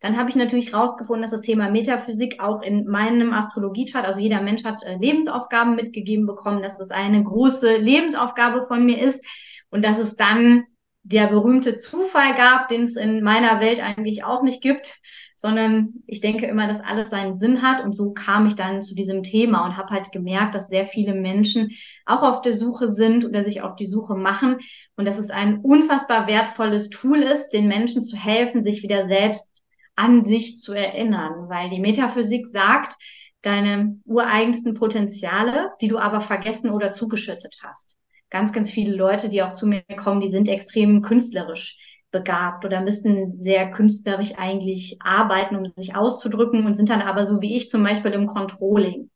Dann 0.00 0.18
habe 0.18 0.28
ich 0.28 0.34
natürlich 0.34 0.74
rausgefunden, 0.74 1.22
dass 1.22 1.30
das 1.30 1.42
Thema 1.42 1.70
Metaphysik 1.70 2.42
auch 2.42 2.60
in 2.60 2.88
meinem 2.88 3.32
Astrologiechart, 3.32 4.04
also 4.04 4.18
jeder 4.18 4.42
Mensch 4.42 4.64
hat 4.64 4.82
äh, 4.82 4.96
Lebensaufgaben 4.96 5.76
mitgegeben 5.76 6.26
bekommen, 6.26 6.60
dass 6.60 6.76
das 6.76 6.90
eine 6.90 7.22
große 7.22 7.76
Lebensaufgabe 7.76 8.62
von 8.66 8.84
mir 8.84 9.00
ist 9.00 9.24
und 9.70 9.84
dass 9.84 10.00
es 10.00 10.16
dann 10.16 10.64
der 11.04 11.28
berühmte 11.28 11.76
Zufall 11.76 12.34
gab, 12.34 12.66
den 12.66 12.82
es 12.82 12.96
in 12.96 13.22
meiner 13.22 13.60
Welt 13.60 13.80
eigentlich 13.80 14.24
auch 14.24 14.42
nicht 14.42 14.60
gibt, 14.60 15.00
sondern 15.40 15.94
ich 16.06 16.20
denke 16.20 16.44
immer, 16.44 16.68
dass 16.68 16.82
alles 16.82 17.08
seinen 17.08 17.32
Sinn 17.32 17.62
hat. 17.62 17.82
Und 17.82 17.94
so 17.94 18.12
kam 18.12 18.46
ich 18.46 18.56
dann 18.56 18.82
zu 18.82 18.94
diesem 18.94 19.22
Thema 19.22 19.64
und 19.64 19.78
habe 19.78 19.94
halt 19.94 20.12
gemerkt, 20.12 20.54
dass 20.54 20.68
sehr 20.68 20.84
viele 20.84 21.14
Menschen 21.14 21.70
auch 22.04 22.22
auf 22.22 22.42
der 22.42 22.52
Suche 22.52 22.88
sind 22.88 23.24
oder 23.24 23.42
sich 23.42 23.62
auf 23.62 23.74
die 23.74 23.86
Suche 23.86 24.14
machen 24.16 24.58
und 24.96 25.08
dass 25.08 25.18
es 25.18 25.30
ein 25.30 25.60
unfassbar 25.60 26.26
wertvolles 26.26 26.90
Tool 26.90 27.22
ist, 27.22 27.54
den 27.54 27.68
Menschen 27.68 28.04
zu 28.04 28.18
helfen, 28.18 28.62
sich 28.62 28.82
wieder 28.82 29.06
selbst 29.06 29.62
an 29.96 30.20
sich 30.20 30.58
zu 30.58 30.74
erinnern, 30.74 31.48
weil 31.48 31.70
die 31.70 31.80
Metaphysik 31.80 32.46
sagt, 32.46 32.96
deine 33.40 33.98
ureigensten 34.04 34.74
Potenziale, 34.74 35.70
die 35.80 35.88
du 35.88 35.96
aber 35.96 36.20
vergessen 36.20 36.70
oder 36.70 36.90
zugeschüttet 36.90 37.56
hast. 37.62 37.96
Ganz, 38.28 38.52
ganz 38.52 38.70
viele 38.70 38.94
Leute, 38.94 39.30
die 39.30 39.42
auch 39.42 39.54
zu 39.54 39.66
mir 39.66 39.82
kommen, 39.96 40.20
die 40.20 40.28
sind 40.28 40.50
extrem 40.50 41.00
künstlerisch 41.00 41.78
begabt 42.10 42.64
oder 42.64 42.80
müssten 42.80 43.40
sehr 43.40 43.70
künstlerisch 43.70 44.32
eigentlich 44.36 44.98
arbeiten, 45.00 45.56
um 45.56 45.66
sich 45.66 45.94
auszudrücken 45.94 46.66
und 46.66 46.74
sind 46.74 46.90
dann 46.90 47.02
aber 47.02 47.26
so 47.26 47.40
wie 47.40 47.56
ich 47.56 47.68
zum 47.68 47.82
Beispiel 47.82 48.12
im 48.12 48.26
Controlling, 48.26 49.10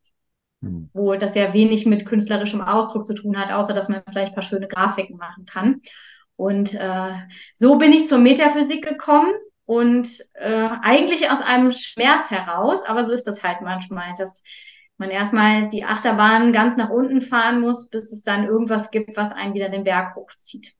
hm. 0.61 0.89
wo 0.93 1.15
das 1.15 1.35
ja 1.35 1.53
wenig 1.53 1.85
mit 1.85 2.05
künstlerischem 2.05 2.61
Ausdruck 2.61 3.05
zu 3.07 3.13
tun 3.13 3.37
hat, 3.37 3.51
außer 3.51 3.73
dass 3.73 3.89
man 3.89 4.03
vielleicht 4.09 4.29
ein 4.29 4.35
paar 4.35 4.43
schöne 4.43 4.67
Grafiken 4.67 5.17
machen 5.17 5.45
kann. 5.45 5.81
Und 6.37 6.73
äh, 6.73 7.13
so 7.53 7.77
bin 7.77 7.91
ich 7.91 8.07
zur 8.07 8.17
Metaphysik 8.17 8.85
gekommen 8.85 9.33
und 9.65 10.09
äh, 10.33 10.69
eigentlich 10.81 11.29
aus 11.29 11.41
einem 11.41 11.71
Schmerz 11.71 12.31
heraus, 12.31 12.85
aber 12.85 13.03
so 13.03 13.11
ist 13.11 13.25
das 13.25 13.43
halt 13.43 13.61
manchmal, 13.61 14.13
dass 14.17 14.43
man 14.97 15.09
erstmal 15.09 15.67
die 15.69 15.83
Achterbahn 15.83 16.53
ganz 16.53 16.77
nach 16.77 16.89
unten 16.89 17.21
fahren 17.21 17.59
muss, 17.59 17.89
bis 17.89 18.11
es 18.11 18.23
dann 18.23 18.45
irgendwas 18.45 18.91
gibt, 18.91 19.17
was 19.17 19.33
einen 19.33 19.53
wieder 19.53 19.69
den 19.69 19.83
Berg 19.83 20.15
hochzieht. 20.15 20.75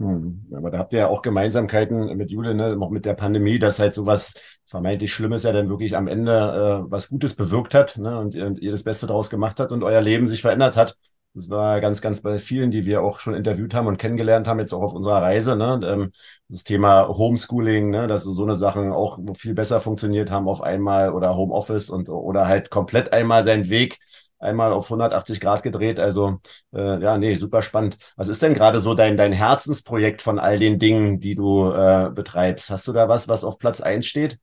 Hm. 0.00 0.46
Aber 0.56 0.70
da 0.70 0.78
habt 0.78 0.94
ihr 0.94 1.00
ja 1.00 1.08
auch 1.08 1.20
Gemeinsamkeiten 1.20 2.16
mit 2.16 2.30
Jule, 2.30 2.54
ne? 2.54 2.74
noch 2.74 2.88
mit 2.88 3.04
der 3.04 3.12
Pandemie, 3.12 3.58
dass 3.58 3.78
halt 3.78 3.92
sowas 3.92 4.32
vermeintlich 4.64 5.12
Schlimmes 5.12 5.42
ja 5.42 5.52
dann 5.52 5.68
wirklich 5.68 5.94
am 5.94 6.08
Ende 6.08 6.86
äh, 6.86 6.90
was 6.90 7.10
Gutes 7.10 7.34
bewirkt 7.34 7.74
hat 7.74 7.98
ne? 7.98 8.18
und, 8.18 8.34
und 8.34 8.58
ihr 8.60 8.72
das 8.72 8.82
Beste 8.82 9.06
daraus 9.06 9.28
gemacht 9.28 9.60
hat 9.60 9.72
und 9.72 9.84
euer 9.84 10.00
Leben 10.00 10.26
sich 10.26 10.40
verändert 10.40 10.74
hat. 10.76 10.96
Das 11.34 11.50
war 11.50 11.82
ganz, 11.82 12.00
ganz 12.00 12.22
bei 12.22 12.38
vielen, 12.38 12.70
die 12.70 12.86
wir 12.86 13.02
auch 13.02 13.20
schon 13.20 13.34
interviewt 13.34 13.74
haben 13.74 13.86
und 13.88 13.98
kennengelernt 13.98 14.48
haben, 14.48 14.58
jetzt 14.58 14.72
auch 14.72 14.80
auf 14.80 14.94
unserer 14.94 15.20
Reise. 15.20 15.54
Ne? 15.54 15.80
Ähm, 15.84 16.12
das 16.48 16.64
Thema 16.64 17.06
Homeschooling, 17.06 17.90
ne? 17.90 18.06
dass 18.06 18.24
so 18.24 18.42
eine 18.42 18.54
Sachen 18.54 18.92
auch 18.92 19.18
viel 19.36 19.52
besser 19.52 19.80
funktioniert 19.80 20.30
haben 20.30 20.48
auf 20.48 20.62
einmal 20.62 21.12
oder 21.12 21.36
Homeoffice 21.36 21.90
und 21.90 22.08
oder 22.08 22.48
halt 22.48 22.70
komplett 22.70 23.12
einmal 23.12 23.44
seinen 23.44 23.68
Weg 23.68 23.98
einmal 24.40 24.72
auf 24.72 24.90
180 24.90 25.40
Grad 25.40 25.62
gedreht. 25.62 26.00
Also 26.00 26.40
äh, 26.74 27.00
ja, 27.00 27.18
nee, 27.18 27.34
super 27.36 27.62
spannend. 27.62 27.96
Was 28.16 28.28
ist 28.28 28.42
denn 28.42 28.54
gerade 28.54 28.80
so 28.80 28.94
dein, 28.94 29.16
dein 29.16 29.32
Herzensprojekt 29.32 30.22
von 30.22 30.38
all 30.38 30.58
den 30.58 30.78
Dingen, 30.78 31.20
die 31.20 31.34
du 31.34 31.70
äh, 31.70 32.10
betreibst? 32.12 32.70
Hast 32.70 32.88
du 32.88 32.92
da 32.92 33.08
was, 33.08 33.28
was 33.28 33.44
auf 33.44 33.58
Platz 33.58 33.80
eins 33.80 34.06
steht? 34.06 34.38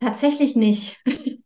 Tatsächlich 0.00 0.56
nicht. 0.56 0.98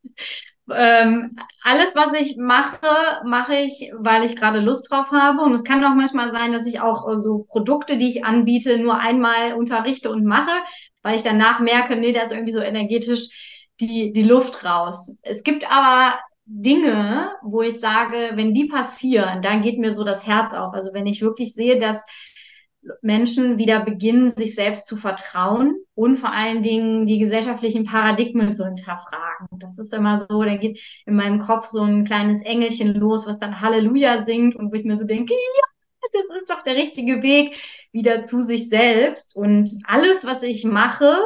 Ähm, 0.72 1.36
alles, 1.62 1.94
was 1.94 2.14
ich 2.14 2.36
mache, 2.38 2.86
mache 3.26 3.54
ich, 3.54 3.92
weil 3.98 4.24
ich 4.24 4.34
gerade 4.34 4.60
Lust 4.60 4.90
drauf 4.90 5.10
habe. 5.12 5.42
Und 5.42 5.52
es 5.52 5.64
kann 5.64 5.84
auch 5.84 5.94
manchmal 5.94 6.30
sein, 6.30 6.52
dass 6.52 6.66
ich 6.66 6.80
auch 6.80 7.06
äh, 7.06 7.20
so 7.20 7.44
Produkte, 7.48 7.98
die 7.98 8.08
ich 8.08 8.24
anbiete, 8.24 8.78
nur 8.78 8.98
einmal 8.98 9.54
unterrichte 9.54 10.10
und 10.10 10.24
mache, 10.24 10.52
weil 11.02 11.16
ich 11.16 11.22
danach 11.22 11.60
merke, 11.60 11.96
nee, 11.96 12.12
da 12.12 12.22
ist 12.22 12.32
irgendwie 12.32 12.52
so 12.52 12.60
energetisch 12.60 13.68
die, 13.80 14.12
die 14.12 14.22
Luft 14.22 14.64
raus. 14.64 15.16
Es 15.22 15.42
gibt 15.42 15.70
aber 15.70 16.18
Dinge, 16.46 17.30
wo 17.42 17.62
ich 17.62 17.80
sage, 17.80 18.32
wenn 18.34 18.52
die 18.52 18.66
passieren, 18.66 19.40
dann 19.42 19.62
geht 19.62 19.78
mir 19.78 19.92
so 19.92 20.04
das 20.04 20.26
Herz 20.26 20.52
auf. 20.52 20.74
Also 20.74 20.92
wenn 20.92 21.06
ich 21.06 21.22
wirklich 21.22 21.54
sehe, 21.54 21.78
dass 21.78 22.04
Menschen 23.02 23.58
wieder 23.58 23.84
beginnen, 23.84 24.28
sich 24.28 24.54
selbst 24.54 24.86
zu 24.86 24.96
vertrauen 24.96 25.76
und 25.94 26.16
vor 26.16 26.32
allen 26.32 26.62
Dingen 26.62 27.06
die 27.06 27.18
gesellschaftlichen 27.18 27.84
Paradigmen 27.84 28.52
zu 28.52 28.64
hinterfragen. 28.64 29.48
Das 29.58 29.78
ist 29.78 29.94
immer 29.94 30.18
so, 30.18 30.42
da 30.42 30.56
geht 30.56 30.80
in 31.06 31.16
meinem 31.16 31.40
Kopf 31.40 31.68
so 31.68 31.80
ein 31.80 32.04
kleines 32.04 32.42
Engelchen 32.42 32.94
los, 32.94 33.26
was 33.26 33.38
dann 33.38 33.60
Halleluja 33.60 34.18
singt 34.18 34.54
und 34.54 34.70
wo 34.70 34.74
ich 34.74 34.84
mir 34.84 34.96
so 34.96 35.06
denke, 35.06 35.32
ja, 35.32 35.62
das 36.12 36.42
ist 36.42 36.50
doch 36.50 36.62
der 36.62 36.74
richtige 36.74 37.22
Weg 37.22 37.56
wieder 37.92 38.20
zu 38.20 38.42
sich 38.42 38.68
selbst. 38.68 39.34
Und 39.34 39.70
alles, 39.84 40.26
was 40.26 40.42
ich 40.42 40.64
mache, 40.64 41.16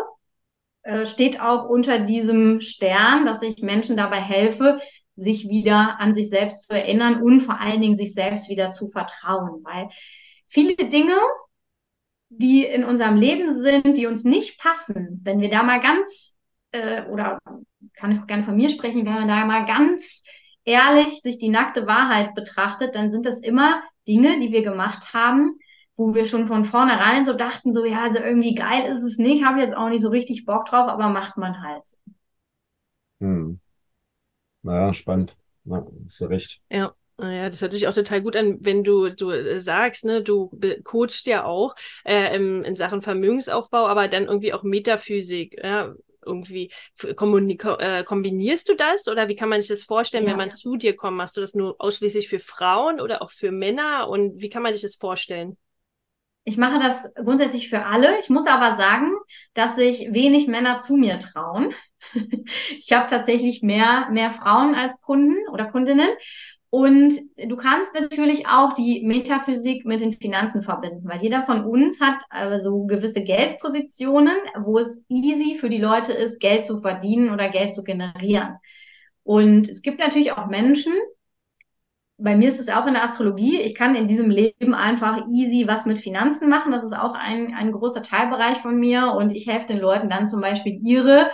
äh, 0.83 1.07
steht 1.07 1.41
auch 1.41 1.69
unter 1.69 1.99
diesem 1.99 2.61
Stern, 2.61 3.27
dass 3.27 3.43
ich 3.43 3.63
Menschen 3.63 3.97
dabei 3.97 4.21
helfe, 4.21 4.81
sich 5.19 5.49
wieder 5.49 5.99
an 6.01 6.15
sich 6.15 6.29
selbst 6.29 6.67
zu 6.67 6.75
erinnern 6.75 7.23
und 7.23 7.41
vor 7.41 7.61
allen 7.61 7.81
Dingen 7.81 7.95
sich 7.95 8.15
selbst 8.15 8.49
wieder 8.49 8.71
zu 8.71 8.87
vertrauen, 8.87 9.63
weil 9.65 9.89
viele 10.47 10.77
Dinge, 10.77 11.17
die 12.31 12.65
in 12.65 12.85
unserem 12.85 13.17
Leben 13.17 13.55
sind, 13.55 13.97
die 13.97 14.07
uns 14.07 14.25
nicht 14.25 14.61
passen, 14.61 15.21
wenn 15.25 15.41
wir 15.41 15.51
da 15.51 15.63
mal 15.63 15.81
ganz, 15.81 16.39
äh, 16.73 17.03
oder 17.05 17.39
kann 17.95 18.13
ich 18.13 18.27
gerne 18.27 18.43
von 18.43 18.57
mir 18.57 18.69
sprechen, 18.69 19.07
wenn 19.07 19.15
man 19.15 19.29
da 19.29 19.45
mal 19.45 19.65
ganz 19.65 20.25
ehrlich 20.65 21.23
sich 21.23 21.39
die 21.39 21.49
nackte 21.49 21.87
Wahrheit 21.87 22.35
betrachtet, 22.35 22.95
dann 22.95 23.11
sind 23.11 23.27
das 23.27 23.41
immer 23.41 23.83
Dinge, 24.07 24.39
die 24.39 24.53
wir 24.53 24.63
gemacht 24.63 25.15
haben, 25.15 25.59
wo 25.97 26.15
wir 26.15 26.27
schon 26.27 26.47
von 26.47 26.65
vornherein 26.65 27.25
so 27.25 27.33
dachten, 27.33 27.73
so 27.73 27.85
ja, 27.85 28.05
also 28.05 28.21
irgendwie 28.21 28.55
geil 28.55 28.85
ist 28.85 29.03
es 29.03 29.19
nicht, 29.19 29.45
habe 29.45 29.61
jetzt 29.61 29.77
auch 29.77 29.89
nicht 29.89 30.03
so 30.03 30.11
richtig 30.11 30.45
Bock 30.45 30.67
drauf, 30.67 30.87
aber 30.87 31.09
macht 31.09 31.37
man 31.39 31.63
halt. 31.63 31.89
Hm. 33.21 33.61
Naja, 34.63 34.93
spannend. 34.93 35.37
Na, 35.65 35.87
hast 36.05 36.21
du 36.21 36.27
recht. 36.27 36.61
Ja. 36.71 36.95
Ja, 37.21 37.47
das 37.47 37.61
hört 37.61 37.73
sich 37.73 37.89
auch 37.89 37.95
total 37.95 38.23
gut 38.23 38.37
an, 38.37 38.59
wenn 38.61 38.85
du, 38.85 39.09
du 39.09 39.33
äh, 39.33 39.59
sagst, 39.59 40.05
ne, 40.05 40.23
du 40.23 40.53
coachst 40.85 41.27
ja 41.27 41.45
auch 41.45 41.75
äh, 42.05 42.37
in, 42.37 42.63
in 42.63 42.77
Sachen 42.77 43.03
Vermögensaufbau, 43.03 43.89
aber 43.89 44.07
dann 44.07 44.27
irgendwie 44.27 44.53
auch 44.53 44.63
Metaphysik. 44.63 45.59
Ja, 45.61 45.95
irgendwie 46.25 46.71
äh, 47.03 47.15
kombinierst 48.05 48.69
du 48.69 48.75
das 48.75 49.09
oder 49.09 49.29
wie 49.29 49.35
kann 49.35 49.49
man 49.49 49.61
sich 49.61 49.71
das 49.71 49.83
vorstellen, 49.83 50.25
ja. 50.25 50.31
wenn 50.31 50.37
man 50.37 50.51
zu 50.51 50.77
dir 50.77 50.95
kommt? 50.95 51.17
Machst 51.17 51.37
du 51.37 51.41
das 51.41 51.55
nur 51.55 51.77
ausschließlich 51.79 52.29
für 52.29 52.39
Frauen 52.39 53.01
oder 53.01 53.23
auch 53.23 53.31
für 53.31 53.51
Männer 53.51 54.09
und 54.09 54.41
wie 54.41 54.49
kann 54.49 54.63
man 54.63 54.73
sich 54.73 54.83
das 54.83 54.95
vorstellen? 54.95 55.57
Ich 56.45 56.57
mache 56.57 56.79
das 56.79 57.13
grundsätzlich 57.15 57.69
für 57.69 57.85
alle. 57.85 58.19
Ich 58.21 58.31
muss 58.31 58.47
aber 58.47 58.77
sagen, 58.77 59.13
dass 59.55 59.77
sich 59.77 60.13
wenig 60.13 60.47
Männer 60.47 60.79
zu 60.79 60.97
mir 60.97 61.19
trauen. 61.19 61.75
Ich 62.79 62.93
habe 62.93 63.09
tatsächlich 63.09 63.63
mehr, 63.63 64.09
mehr 64.11 64.31
Frauen 64.31 64.75
als 64.75 65.01
Kunden 65.01 65.37
oder 65.53 65.67
Kundinnen. 65.67 66.09
Und 66.71 67.15
du 67.39 67.57
kannst 67.57 67.95
natürlich 67.95 68.47
auch 68.47 68.75
die 68.75 69.03
Metaphysik 69.03 69.87
mit 69.87 70.03
den 70.03 70.13
Finanzen 70.13 70.63
verbinden, 70.63 71.09
weil 71.09 71.23
jeder 71.23 71.43
von 71.43 71.65
uns 71.65 71.99
hat 72.01 72.23
also 72.29 72.85
gewisse 72.85 73.23
Geldpositionen, 73.23 74.37
wo 74.61 74.79
es 74.79 75.05
easy 75.09 75.57
für 75.57 75.71
die 75.71 75.81
Leute 75.81 76.13
ist, 76.13 76.41
Geld 76.41 76.67
zu 76.67 76.79
verdienen 76.79 77.31
oder 77.33 77.49
Geld 77.49 77.73
zu 77.73 77.85
generieren. 77.85 78.59
Und 79.23 79.67
es 79.67 79.81
gibt 79.81 79.99
natürlich 79.99 80.33
auch 80.33 80.47
Menschen, 80.47 80.93
bei 82.19 82.37
mir 82.37 82.49
ist 82.49 82.59
es 82.59 82.69
auch 82.69 82.87
in 82.87 82.95
der 82.95 83.05
Astrologie, 83.05 83.61
ich 83.61 83.77
kann 83.77 83.95
in 83.95 84.09
diesem 84.09 84.29
Leben 84.29 84.75
einfach 84.75 85.27
easy 85.31 85.69
was 85.69 85.87
mit 85.87 85.99
Finanzen 85.99 86.49
machen. 86.51 86.73
Das 86.73 86.83
ist 86.83 86.93
auch 86.93 87.15
ein, 87.15 87.55
ein 87.55 87.71
großer 87.71 88.03
Teilbereich 88.03 88.59
von 88.59 88.77
mir. 88.77 89.13
Und 89.13 89.31
ich 89.31 89.47
helfe 89.47 89.69
den 89.69 89.79
Leuten 89.79 90.11
dann 90.11 90.27
zum 90.27 90.41
Beispiel 90.41 90.81
ihre 90.83 91.31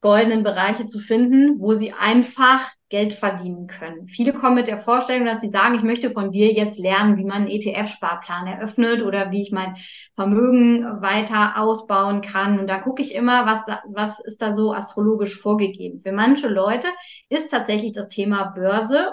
goldenen 0.00 0.42
Bereiche 0.42 0.86
zu 0.86 0.98
finden, 0.98 1.60
wo 1.60 1.74
sie 1.74 1.92
einfach 1.92 2.70
Geld 2.88 3.12
verdienen 3.12 3.66
können. 3.66 4.08
Viele 4.08 4.32
kommen 4.32 4.56
mit 4.56 4.66
der 4.66 4.78
Vorstellung, 4.78 5.26
dass 5.26 5.40
sie 5.40 5.48
sagen, 5.48 5.74
ich 5.74 5.82
möchte 5.82 6.10
von 6.10 6.30
dir 6.30 6.50
jetzt 6.50 6.78
lernen, 6.78 7.18
wie 7.18 7.24
man 7.24 7.42
einen 7.42 7.50
ETF-Sparplan 7.50 8.46
eröffnet 8.46 9.02
oder 9.02 9.30
wie 9.30 9.42
ich 9.42 9.52
mein 9.52 9.76
Vermögen 10.16 10.84
weiter 11.00 11.58
ausbauen 11.58 12.22
kann. 12.22 12.58
Und 12.58 12.68
da 12.68 12.78
gucke 12.78 13.02
ich 13.02 13.14
immer, 13.14 13.46
was, 13.46 13.66
was 13.94 14.20
ist 14.20 14.42
da 14.42 14.52
so 14.52 14.72
astrologisch 14.72 15.38
vorgegeben. 15.38 16.00
Für 16.00 16.12
manche 16.12 16.48
Leute 16.48 16.88
ist 17.28 17.50
tatsächlich 17.50 17.92
das 17.92 18.08
Thema 18.08 18.52
Börse 18.54 19.12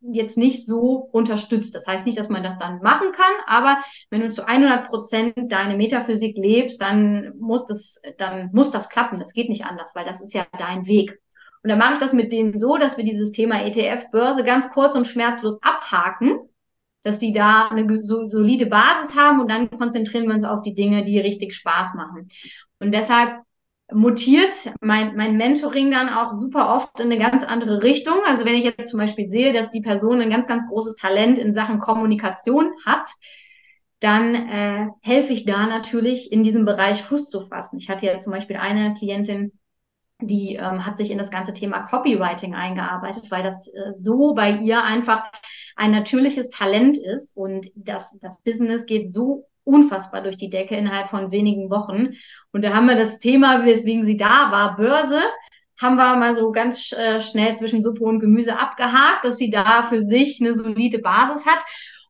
jetzt 0.00 0.38
nicht 0.38 0.64
so 0.64 1.08
unterstützt. 1.12 1.74
Das 1.74 1.86
heißt 1.86 2.06
nicht, 2.06 2.18
dass 2.18 2.28
man 2.28 2.42
das 2.42 2.58
dann 2.58 2.80
machen 2.82 3.12
kann, 3.12 3.32
aber 3.46 3.78
wenn 4.10 4.20
du 4.20 4.28
zu 4.28 4.46
100 4.46 4.88
Prozent 4.88 5.34
deine 5.52 5.76
Metaphysik 5.76 6.36
lebst, 6.36 6.80
dann 6.80 7.32
muss 7.38 7.66
das, 7.66 8.00
dann 8.16 8.50
muss 8.52 8.70
das 8.70 8.88
klappen. 8.88 9.18
Das 9.18 9.32
geht 9.32 9.48
nicht 9.48 9.64
anders, 9.64 9.94
weil 9.94 10.04
das 10.04 10.20
ist 10.20 10.34
ja 10.34 10.46
dein 10.58 10.86
Weg. 10.86 11.18
Und 11.62 11.70
dann 11.70 11.78
mache 11.78 11.94
ich 11.94 11.98
das 11.98 12.12
mit 12.12 12.32
denen 12.32 12.58
so, 12.58 12.76
dass 12.76 12.96
wir 12.96 13.04
dieses 13.04 13.32
Thema 13.32 13.64
ETF-Börse 13.64 14.44
ganz 14.44 14.70
kurz 14.70 14.94
und 14.94 15.06
schmerzlos 15.06 15.60
abhaken, 15.62 16.38
dass 17.02 17.18
die 17.18 17.32
da 17.32 17.68
eine 17.68 17.86
solide 18.02 18.66
Basis 18.66 19.16
haben 19.16 19.40
und 19.40 19.50
dann 19.50 19.70
konzentrieren 19.70 20.26
wir 20.26 20.34
uns 20.34 20.44
auf 20.44 20.62
die 20.62 20.74
Dinge, 20.74 21.02
die 21.02 21.18
richtig 21.18 21.54
Spaß 21.54 21.94
machen. 21.94 22.28
Und 22.78 22.92
deshalb 22.92 23.40
mutiert 23.92 24.72
mein, 24.80 25.16
mein 25.16 25.36
Mentoring 25.36 25.90
dann 25.90 26.08
auch 26.08 26.32
super 26.32 26.74
oft 26.74 27.00
in 27.00 27.10
eine 27.10 27.18
ganz 27.18 27.42
andere 27.44 27.82
Richtung. 27.82 28.16
Also 28.26 28.44
wenn 28.44 28.54
ich 28.54 28.64
jetzt 28.64 28.90
zum 28.90 29.00
Beispiel 29.00 29.28
sehe, 29.28 29.52
dass 29.52 29.70
die 29.70 29.80
Person 29.80 30.20
ein 30.20 30.30
ganz, 30.30 30.46
ganz 30.46 30.68
großes 30.68 30.96
Talent 30.96 31.38
in 31.38 31.54
Sachen 31.54 31.78
Kommunikation 31.78 32.70
hat, 32.84 33.10
dann 34.00 34.34
äh, 34.34 34.88
helfe 35.00 35.32
ich 35.32 35.44
da 35.44 35.66
natürlich 35.66 36.30
in 36.30 36.42
diesem 36.42 36.64
Bereich 36.64 37.02
Fuß 37.02 37.30
zu 37.30 37.40
fassen. 37.40 37.78
Ich 37.78 37.88
hatte 37.88 38.06
ja 38.06 38.18
zum 38.18 38.32
Beispiel 38.32 38.56
eine 38.56 38.94
Klientin, 38.94 39.58
die 40.20 40.56
ähm, 40.56 40.84
hat 40.84 40.96
sich 40.96 41.10
in 41.10 41.18
das 41.18 41.30
ganze 41.30 41.52
Thema 41.52 41.80
Copywriting 41.80 42.54
eingearbeitet, 42.54 43.30
weil 43.30 43.42
das 43.42 43.68
äh, 43.68 43.92
so 43.96 44.34
bei 44.34 44.58
ihr 44.58 44.84
einfach 44.84 45.24
ein 45.76 45.92
natürliches 45.92 46.50
Talent 46.50 46.98
ist 46.98 47.36
und 47.36 47.68
das, 47.74 48.18
das 48.20 48.42
Business 48.42 48.86
geht 48.86 49.10
so 49.10 49.46
unfassbar 49.68 50.22
durch 50.22 50.36
die 50.36 50.50
Decke 50.50 50.74
innerhalb 50.74 51.08
von 51.08 51.30
wenigen 51.30 51.70
Wochen. 51.70 52.14
Und 52.52 52.62
da 52.62 52.74
haben 52.74 52.86
wir 52.86 52.96
das 52.96 53.20
Thema, 53.20 53.64
weswegen 53.64 54.04
sie 54.04 54.16
da 54.16 54.50
war, 54.50 54.76
Börse, 54.76 55.20
haben 55.80 55.96
wir 55.96 56.16
mal 56.16 56.34
so 56.34 56.50
ganz 56.50 56.92
äh, 56.92 57.20
schnell 57.20 57.54
zwischen 57.54 57.82
Suppe 57.82 58.02
und 58.04 58.20
Gemüse 58.20 58.58
abgehakt, 58.58 59.24
dass 59.24 59.36
sie 59.36 59.50
da 59.50 59.82
für 59.82 60.00
sich 60.00 60.40
eine 60.40 60.54
solide 60.54 60.98
Basis 60.98 61.46
hat. 61.46 61.62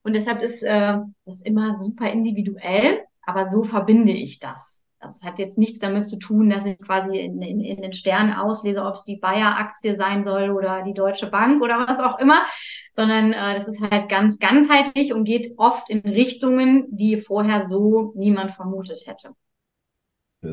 Und 0.02 0.14
deshalb 0.14 0.40
ist 0.40 0.62
äh, 0.62 0.98
das 1.26 1.42
immer 1.42 1.78
super 1.78 2.10
individuell, 2.10 3.00
aber 3.26 3.44
so 3.44 3.64
verbinde 3.64 4.12
ich 4.12 4.38
das. 4.38 4.84
Das 5.00 5.22
hat 5.22 5.38
jetzt 5.38 5.58
nichts 5.58 5.78
damit 5.78 6.06
zu 6.06 6.18
tun, 6.18 6.50
dass 6.50 6.66
ich 6.66 6.76
quasi 6.78 7.18
in, 7.18 7.40
in, 7.40 7.60
in 7.60 7.82
den 7.82 7.92
Sternen 7.92 8.32
auslese, 8.32 8.84
ob 8.84 8.94
es 8.94 9.04
die 9.04 9.16
Bayer-Aktie 9.16 9.94
sein 9.94 10.24
soll 10.24 10.50
oder 10.50 10.82
die 10.82 10.94
Deutsche 10.94 11.28
Bank 11.28 11.62
oder 11.62 11.86
was 11.86 12.00
auch 12.00 12.18
immer, 12.18 12.42
sondern 12.90 13.32
äh, 13.32 13.54
das 13.54 13.68
ist 13.68 13.80
halt 13.80 14.08
ganz 14.08 14.38
ganzheitlich 14.38 15.12
und 15.12 15.24
geht 15.24 15.54
oft 15.56 15.88
in 15.88 16.00
Richtungen, 16.00 16.86
die 16.90 17.16
vorher 17.16 17.60
so 17.60 18.12
niemand 18.16 18.52
vermutet 18.52 19.06
hätte. 19.06 19.34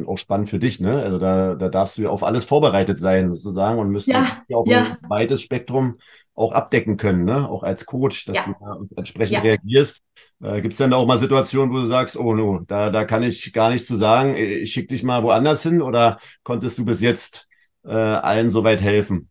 Auch 0.05 0.17
spannend 0.17 0.49
für 0.49 0.59
dich, 0.59 0.79
ne? 0.79 1.01
Also 1.01 1.19
da, 1.19 1.55
da 1.55 1.69
darfst 1.69 1.97
du 1.97 2.03
ja 2.03 2.09
auf 2.09 2.23
alles 2.23 2.45
vorbereitet 2.45 2.99
sein, 2.99 3.33
sozusagen, 3.33 3.79
und 3.79 3.89
müsstest 3.89 4.17
ja, 4.47 4.55
auf 4.55 4.67
ja. 4.67 4.97
ein 5.01 5.09
weites 5.09 5.41
Spektrum 5.41 5.97
auch 6.35 6.51
abdecken 6.51 6.97
können, 6.97 7.23
ne? 7.23 7.49
auch 7.49 7.63
als 7.63 7.85
Coach, 7.85 8.25
dass 8.25 8.37
ja. 8.37 8.43
du 8.45 8.55
da 8.59 8.77
entsprechend 8.97 9.37
ja. 9.37 9.41
reagierst. 9.41 10.01
Äh, 10.43 10.61
Gibt 10.61 10.73
es 10.73 10.77
denn 10.77 10.91
da 10.91 10.97
auch 10.97 11.07
mal 11.07 11.17
Situationen, 11.17 11.73
wo 11.73 11.79
du 11.79 11.85
sagst, 11.85 12.17
oh 12.17 12.33
no, 12.33 12.59
da, 12.67 12.89
da 12.89 13.05
kann 13.05 13.23
ich 13.23 13.53
gar 13.53 13.69
nichts 13.69 13.87
zu 13.87 13.95
sagen, 13.95 14.35
ich 14.35 14.71
schicke 14.71 14.87
dich 14.87 15.03
mal 15.03 15.23
woanders 15.23 15.63
hin 15.63 15.81
oder 15.81 16.17
konntest 16.43 16.77
du 16.77 16.85
bis 16.85 17.01
jetzt 17.01 17.47
äh, 17.85 17.93
allen 17.93 18.49
soweit 18.49 18.81
helfen? 18.81 19.29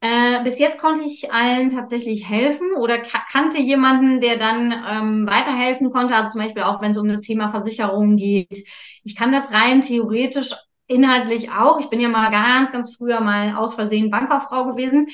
Äh, 0.00 0.44
bis 0.44 0.58
jetzt 0.58 0.78
konnte 0.78 1.02
ich 1.02 1.32
allen 1.32 1.70
tatsächlich 1.70 2.28
helfen 2.28 2.74
oder 2.76 2.98
kannte 2.98 3.58
jemanden, 3.60 4.20
der 4.20 4.36
dann 4.36 4.72
ähm, 4.72 5.26
weiterhelfen 5.28 5.90
konnte. 5.90 6.14
Also 6.14 6.32
zum 6.32 6.42
Beispiel 6.42 6.62
auch, 6.62 6.82
wenn 6.82 6.90
es 6.92 6.98
um 6.98 7.08
das 7.08 7.22
Thema 7.22 7.48
Versicherungen 7.50 8.16
geht. 8.16 8.66
Ich 9.04 9.16
kann 9.16 9.32
das 9.32 9.52
rein 9.52 9.80
theoretisch 9.80 10.54
inhaltlich 10.86 11.50
auch. 11.50 11.80
Ich 11.80 11.88
bin 11.88 12.00
ja 12.00 12.08
mal 12.08 12.30
ganz, 12.30 12.70
ganz 12.72 12.94
früher 12.94 13.20
mal 13.20 13.56
aus 13.56 13.74
Versehen 13.74 14.10
Bankkauffrau 14.10 14.66
gewesen 14.66 15.08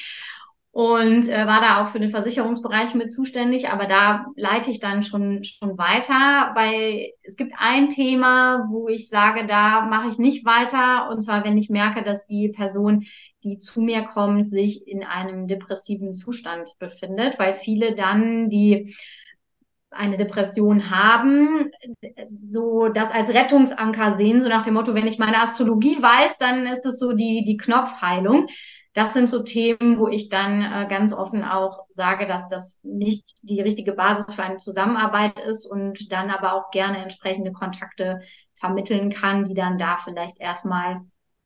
und 0.71 1.29
äh, 1.29 1.47
war 1.47 1.61
da 1.61 1.83
auch 1.83 1.89
für 1.89 2.01
den 2.01 2.09
Versicherungsbereich 2.11 2.95
mit 2.95 3.11
zuständig, 3.12 3.69
aber 3.69 3.85
da 3.87 4.25
leite 4.37 4.71
ich 4.71 4.81
dann 4.81 5.03
schon 5.03 5.45
schon 5.45 5.77
weiter, 5.77 6.53
weil 6.55 7.11
es 7.23 7.37
gibt 7.37 7.53
ein 7.59 7.91
Thema, 7.91 8.67
wo 8.71 8.89
ich 8.89 9.09
sage, 9.09 9.47
da 9.47 9.85
mache 9.87 10.09
ich 10.09 10.19
nicht 10.19 10.47
weiter 10.47 11.11
und 11.11 11.21
zwar 11.21 11.45
wenn 11.45 11.59
ich 11.59 11.69
merke, 11.69 12.03
dass 12.03 12.27
die 12.27 12.49
Person, 12.49 13.05
die 13.44 13.58
zu 13.58 13.80
mir 13.80 14.02
kommt, 14.02 14.49
sich 14.49 14.87
in 14.87 15.04
einem 15.04 15.46
depressiven 15.46 16.14
Zustand 16.14 16.70
befindet, 16.78 17.38
weil 17.38 17.54
viele 17.54 17.94
dann 17.94 18.49
die 18.49 18.94
eine 19.90 20.16
Depression 20.16 20.90
haben, 20.90 21.70
so 22.46 22.88
das 22.88 23.12
als 23.12 23.28
Rettungsanker 23.30 24.12
sehen, 24.12 24.40
so 24.40 24.49
nach 24.49 24.62
dem 24.62 24.75
Motto, 24.75 24.94
wenn 24.94 25.06
ich 25.06 25.18
meine 25.18 25.40
Astrologie 25.42 26.02
weiß, 26.02 26.38
dann 26.38 26.66
ist 26.66 26.87
es 26.87 26.99
so 26.99 27.12
die 27.12 27.44
die 27.44 27.58
Knopfheilung. 27.58 28.46
Das 28.94 29.14
sind 29.14 29.28
so 29.28 29.42
Themen, 29.42 29.99
wo 29.99 30.08
ich 30.08 30.28
dann 30.28 30.61
äh, 30.62 30.87
ganz 30.87 31.14
offen 31.14 31.44
auch 31.44 31.87
sage, 31.88 32.26
dass 32.26 32.50
das 32.50 32.80
nicht 32.82 33.25
die 33.42 33.62
richtige 33.62 33.92
Basis 33.92 34.34
für 34.34 34.42
eine 34.42 34.58
Zusammenarbeit 34.58 35.38
ist 35.40 35.66
und 35.66 36.12
dann 36.12 36.30
aber 36.30 36.54
auch 36.54 36.70
gerne 36.70 36.99
entsprechende 36.99 37.52
Kontakte 37.52 38.20
vermitteln 38.54 39.11
kann, 39.11 39.44
die 39.46 39.54
dann 39.54 39.78
da 39.78 39.96
vielleicht 39.96 40.40
erstmal 40.40 41.00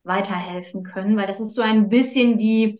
weiterhelfen 0.06 0.82
können, 0.82 1.16
weil 1.16 1.26
das 1.26 1.40
ist 1.40 1.54
so 1.54 1.62
ein 1.62 1.88
bisschen 1.88 2.38
die 2.38 2.78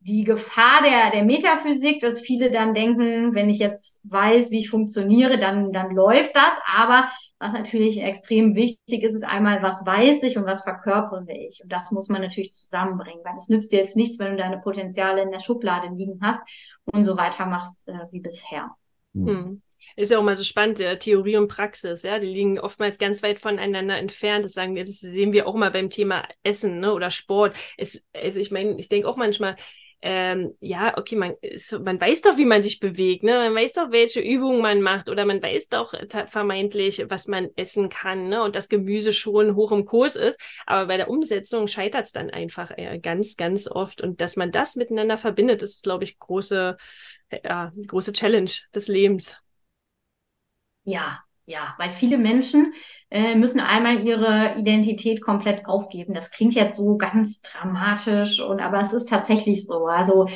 die 0.00 0.22
Gefahr 0.22 0.82
der, 0.84 1.10
der 1.10 1.24
Metaphysik, 1.24 2.00
dass 2.00 2.20
viele 2.20 2.50
dann 2.50 2.74
denken, 2.74 3.34
wenn 3.34 3.48
ich 3.48 3.58
jetzt 3.58 4.02
weiß, 4.10 4.52
wie 4.52 4.60
ich 4.60 4.70
funktioniere, 4.70 5.38
dann, 5.38 5.72
dann 5.72 5.90
läuft 5.92 6.36
das. 6.36 6.56
Aber 6.64 7.10
was 7.38 7.52
natürlich 7.52 8.02
extrem 8.02 8.54
wichtig 8.54 9.02
ist, 9.02 9.14
ist 9.14 9.24
einmal, 9.24 9.62
was 9.62 9.84
weiß 9.84 10.22
ich 10.22 10.38
und 10.38 10.46
was 10.46 10.62
verkörpere 10.62 11.26
ich. 11.32 11.60
Und 11.62 11.72
das 11.72 11.90
muss 11.90 12.08
man 12.08 12.22
natürlich 12.22 12.52
zusammenbringen, 12.52 13.20
weil 13.24 13.36
es 13.36 13.48
nützt 13.48 13.72
dir 13.72 13.80
jetzt 13.80 13.96
nichts, 13.96 14.18
wenn 14.18 14.30
du 14.30 14.36
deine 14.36 14.58
Potenziale 14.58 15.22
in 15.22 15.32
der 15.32 15.40
Schublade 15.40 15.88
liegen 15.94 16.20
hast 16.22 16.40
und 16.92 17.02
so 17.02 17.16
weitermachst 17.16 17.88
äh, 17.88 18.06
wie 18.12 18.20
bisher. 18.20 18.70
Hm. 19.14 19.60
Ist 19.96 20.12
ja 20.12 20.18
auch 20.18 20.22
mal 20.22 20.36
so 20.36 20.44
spannend, 20.44 20.78
ja, 20.78 20.94
Theorie 20.96 21.36
und 21.36 21.48
Praxis, 21.48 22.02
ja, 22.02 22.18
die 22.18 22.26
liegen 22.26 22.60
oftmals 22.60 22.98
ganz 22.98 23.22
weit 23.22 23.40
voneinander 23.40 23.96
entfernt. 23.96 24.44
Das 24.44 24.52
sagen 24.52 24.74
wir, 24.74 24.84
das 24.84 25.00
sehen 25.00 25.32
wir 25.32 25.48
auch 25.48 25.54
mal 25.54 25.70
beim 25.70 25.88
Thema 25.88 26.28
Essen, 26.42 26.80
ne, 26.80 26.92
oder 26.92 27.10
Sport. 27.10 27.56
Es, 27.78 28.04
also 28.12 28.38
ich 28.38 28.50
meine, 28.50 28.78
ich 28.78 28.88
denke 28.90 29.08
auch 29.08 29.16
manchmal, 29.16 29.56
ähm, 30.02 30.54
ja, 30.60 30.96
okay, 30.98 31.16
man, 31.16 31.34
man 31.82 32.00
weiß 32.00 32.22
doch, 32.22 32.36
wie 32.36 32.44
man 32.44 32.62
sich 32.62 32.80
bewegt, 32.80 33.22
ne? 33.22 33.32
Man 33.32 33.54
weiß 33.54 33.72
doch, 33.72 33.90
welche 33.90 34.20
Übungen 34.20 34.60
man 34.60 34.82
macht 34.82 35.08
oder 35.08 35.24
man 35.24 35.42
weiß 35.42 35.68
doch 35.68 35.94
vermeintlich, 36.28 37.06
was 37.08 37.26
man 37.26 37.48
essen 37.56 37.88
kann, 37.88 38.28
ne? 38.28 38.42
Und 38.42 38.54
das 38.54 38.68
Gemüse 38.68 39.12
schon 39.14 39.56
hoch 39.56 39.72
im 39.72 39.86
Kurs 39.86 40.14
ist. 40.14 40.38
Aber 40.66 40.86
bei 40.86 40.96
der 40.98 41.08
Umsetzung 41.08 41.66
scheitert 41.66 42.06
es 42.06 42.12
dann 42.12 42.30
einfach 42.30 42.70
äh, 42.76 42.98
ganz, 42.98 43.36
ganz 43.36 43.66
oft. 43.66 44.02
Und 44.02 44.20
dass 44.20 44.36
man 44.36 44.52
das 44.52 44.76
miteinander 44.76 45.16
verbindet, 45.16 45.62
ist, 45.62 45.82
glaube 45.82 46.04
ich, 46.04 46.18
große, 46.18 46.76
äh, 47.30 47.66
große 47.86 48.12
Challenge 48.12 48.50
des 48.74 48.88
Lebens. 48.88 49.42
Ja, 50.86 51.18
ja, 51.46 51.74
weil 51.78 51.90
viele 51.90 52.16
Menschen 52.16 52.72
äh, 53.10 53.34
müssen 53.34 53.60
einmal 53.60 54.04
ihre 54.04 54.54
Identität 54.56 55.20
komplett 55.20 55.66
aufgeben. 55.66 56.14
Das 56.14 56.30
klingt 56.30 56.54
jetzt 56.54 56.76
so 56.76 56.96
ganz 56.96 57.42
dramatisch 57.42 58.40
und 58.40 58.60
aber 58.60 58.80
es 58.80 58.92
ist 58.92 59.08
tatsächlich 59.08 59.66
so. 59.66 59.86
Also 59.86 60.26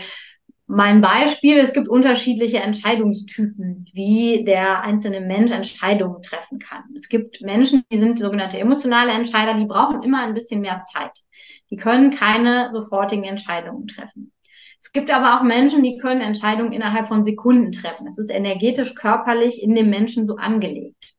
mein 0.66 1.00
Beispiel, 1.00 1.58
es 1.58 1.72
gibt 1.72 1.88
unterschiedliche 1.88 2.58
Entscheidungstypen, 2.58 3.86
wie 3.92 4.44
der 4.44 4.82
einzelne 4.82 5.20
Mensch 5.20 5.52
Entscheidungen 5.52 6.22
treffen 6.22 6.58
kann. 6.58 6.82
Es 6.96 7.08
gibt 7.08 7.40
Menschen, 7.42 7.82
die 7.92 7.98
sind 7.98 8.18
sogenannte 8.18 8.58
emotionale 8.58 9.12
Entscheider, 9.12 9.54
die 9.54 9.66
brauchen 9.66 10.02
immer 10.02 10.22
ein 10.22 10.34
bisschen 10.34 10.60
mehr 10.60 10.80
Zeit. 10.80 11.12
Die 11.70 11.76
können 11.76 12.10
keine 12.10 12.70
sofortigen 12.72 13.24
Entscheidungen 13.24 13.86
treffen. 13.86 14.32
Es 14.80 14.92
gibt 14.92 15.10
aber 15.10 15.38
auch 15.38 15.42
Menschen, 15.42 15.82
die 15.82 15.98
können 15.98 16.22
Entscheidungen 16.22 16.72
innerhalb 16.72 17.08
von 17.08 17.22
Sekunden 17.22 17.70
treffen. 17.70 18.06
Es 18.08 18.18
ist 18.18 18.30
energetisch, 18.30 18.94
körperlich 18.94 19.62
in 19.62 19.74
dem 19.74 19.90
Menschen 19.90 20.26
so 20.26 20.36
angelegt. 20.36 21.14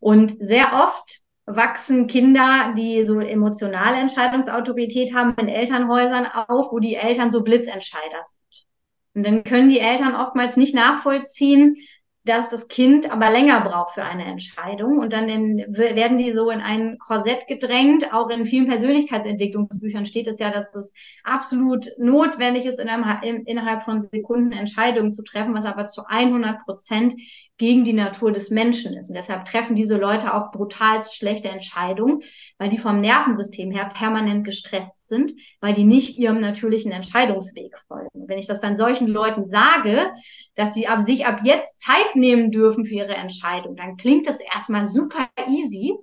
Und 0.00 0.32
sehr 0.40 0.72
oft 0.72 1.20
wachsen 1.46 2.06
Kinder, 2.06 2.74
die 2.76 3.04
so 3.04 3.20
emotionale 3.20 3.98
Entscheidungsautorität 3.98 5.14
haben, 5.14 5.34
in 5.38 5.48
Elternhäusern 5.48 6.26
auf, 6.26 6.72
wo 6.72 6.78
die 6.78 6.96
Eltern 6.96 7.30
so 7.30 7.42
Blitzentscheider 7.42 8.22
sind. 8.22 8.66
Und 9.14 9.26
dann 9.26 9.44
können 9.44 9.68
die 9.68 9.80
Eltern 9.80 10.14
oftmals 10.14 10.56
nicht 10.56 10.74
nachvollziehen, 10.74 11.76
dass 12.24 12.50
das 12.50 12.68
Kind 12.68 13.10
aber 13.10 13.30
länger 13.30 13.62
braucht 13.62 13.94
für 13.94 14.04
eine 14.04 14.26
Entscheidung. 14.26 14.98
Und 14.98 15.12
dann 15.12 15.28
in, 15.28 15.58
werden 15.68 16.18
die 16.18 16.32
so 16.32 16.50
in 16.50 16.60
ein 16.60 16.98
Korsett 16.98 17.46
gedrängt. 17.46 18.12
Auch 18.12 18.28
in 18.28 18.44
vielen 18.44 18.66
Persönlichkeitsentwicklungsbüchern 18.66 20.04
steht 20.04 20.28
es 20.28 20.38
ja, 20.38 20.50
dass 20.50 20.70
das 20.70 20.92
absolut 21.24 21.86
notwendig 21.98 22.66
ist, 22.66 22.78
in 22.78 22.88
einem, 22.88 23.44
innerhalb 23.46 23.82
von 23.82 24.02
Sekunden 24.02 24.52
Entscheidungen 24.52 25.12
zu 25.12 25.22
treffen, 25.22 25.54
was 25.54 25.64
aber 25.64 25.86
zu 25.86 26.04
100 26.06 26.64
Prozent 26.64 27.14
gegen 27.60 27.84
die 27.84 27.92
Natur 27.92 28.32
des 28.32 28.48
Menschen 28.50 28.96
ist. 28.96 29.10
Und 29.10 29.16
deshalb 29.16 29.44
treffen 29.44 29.76
diese 29.76 29.98
Leute 29.98 30.32
auch 30.32 30.50
brutal 30.50 31.02
schlechte 31.02 31.50
Entscheidungen, 31.50 32.22
weil 32.56 32.70
die 32.70 32.78
vom 32.78 33.02
Nervensystem 33.02 33.70
her 33.70 33.90
permanent 33.92 34.46
gestresst 34.46 35.10
sind, 35.10 35.34
weil 35.60 35.74
die 35.74 35.84
nicht 35.84 36.16
ihrem 36.16 36.40
natürlichen 36.40 36.90
Entscheidungsweg 36.90 37.76
folgen. 37.86 38.08
Wenn 38.14 38.38
ich 38.38 38.46
das 38.46 38.62
dann 38.62 38.76
solchen 38.76 39.08
Leuten 39.08 39.44
sage, 39.44 40.10
dass 40.54 40.72
die 40.72 40.88
ab 40.88 41.02
sich 41.02 41.26
ab 41.26 41.40
jetzt 41.44 41.78
Zeit 41.78 42.16
nehmen 42.16 42.50
dürfen 42.50 42.86
für 42.86 42.94
ihre 42.94 43.14
Entscheidung, 43.14 43.76
dann 43.76 43.98
klingt 43.98 44.26
das 44.26 44.40
erstmal 44.40 44.86
super 44.86 45.28
easy. 45.46 45.94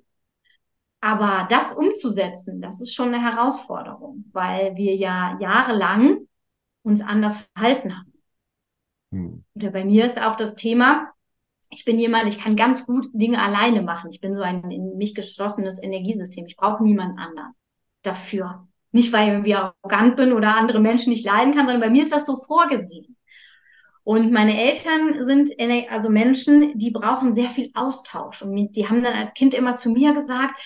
Aber 1.02 1.48
das 1.50 1.74
umzusetzen, 1.74 2.62
das 2.62 2.82
ist 2.82 2.93
schon 2.93 3.15
eine 3.15 3.24
Herausforderung, 3.24 4.26
weil 4.32 4.76
wir 4.76 4.96
ja 4.96 5.36
jahrelang 5.39 6.28
uns 6.84 7.02
anders 7.02 7.50
verhalten 7.56 7.98
haben. 7.98 8.13
Hm. 9.12 9.43
Oder 9.56 9.72
bei 9.72 9.86
mir 9.86 10.06
ist 10.06 10.22
auch 10.22 10.36
das 10.36 10.56
Thema, 10.56 11.13
ich 11.69 11.86
bin 11.86 11.99
jemand, 11.99 12.27
ich 12.27 12.39
kann 12.39 12.56
ganz 12.56 12.86
gut 12.86 13.08
Dinge 13.13 13.41
alleine 13.41 13.82
machen. 13.82 14.10
Ich 14.10 14.21
bin 14.21 14.34
so 14.34 14.41
ein 14.41 14.71
in 14.71 14.97
mich 14.97 15.13
geschlossenes 15.15 15.82
Energiesystem. 15.82 16.45
Ich 16.45 16.56
brauche 16.56 16.84
niemanden 16.84 17.19
anderen 17.19 17.53
dafür. 18.03 18.67
Nicht, 18.91 19.12
weil 19.12 19.23
ich 19.23 19.34
irgendwie 19.34 19.56
arrogant 19.56 20.15
bin 20.15 20.32
oder 20.32 20.56
andere 20.56 20.80
Menschen 20.80 21.12
nicht 21.12 21.25
leiden 21.25 21.53
kann, 21.53 21.65
sondern 21.65 21.82
bei 21.82 21.89
mir 21.89 22.03
ist 22.03 22.13
das 22.13 22.25
so 22.25 22.38
vorgesehen. 22.38 23.17
Und 24.03 24.32
meine 24.32 24.58
Eltern 24.58 25.21
sind 25.25 25.51
also 25.91 26.10
Menschen, 26.10 26.77
die 26.77 26.91
brauchen 26.91 27.34
sehr 27.34 27.49
viel 27.49 27.71
Austausch. 27.73 28.41
Und 28.41 28.71
die 28.73 28.88
haben 28.88 29.03
dann 29.03 29.13
als 29.13 29.34
Kind 29.34 29.53
immer 29.53 29.75
zu 29.75 29.89
mir 29.89 30.13
gesagt, 30.13 30.58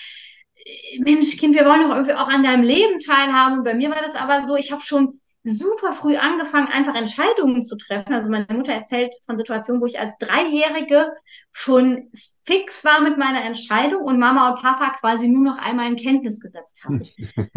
Mensch, 1.00 1.36
Kind, 1.36 1.56
wir 1.56 1.64
wollen 1.64 1.82
doch 1.82 1.90
irgendwie 1.90 2.14
auch 2.14 2.28
an 2.28 2.44
deinem 2.44 2.62
Leben 2.62 3.00
teilhaben. 3.00 3.58
Und 3.58 3.64
bei 3.64 3.74
mir 3.74 3.90
war 3.90 4.00
das 4.00 4.14
aber 4.14 4.44
so, 4.44 4.54
ich 4.54 4.70
habe 4.70 4.82
schon 4.82 5.20
super 5.44 5.92
früh 5.92 6.16
angefangen, 6.16 6.68
einfach 6.68 6.94
Entscheidungen 6.94 7.62
zu 7.62 7.76
treffen. 7.76 8.14
Also 8.14 8.30
meine 8.30 8.46
Mutter 8.50 8.72
erzählt 8.72 9.14
von 9.26 9.36
Situationen, 9.36 9.82
wo 9.82 9.86
ich 9.86 9.98
als 9.98 10.16
Dreijährige 10.18 11.10
schon 11.50 12.10
fix 12.44 12.84
war 12.84 13.00
mit 13.00 13.18
meiner 13.18 13.44
Entscheidung 13.44 14.02
und 14.02 14.18
Mama 14.18 14.50
und 14.50 14.62
Papa 14.62 14.92
quasi 14.98 15.28
nur 15.28 15.42
noch 15.42 15.58
einmal 15.58 15.88
in 15.88 15.96
Kenntnis 15.96 16.40
gesetzt 16.40 16.82
haben. 16.84 17.02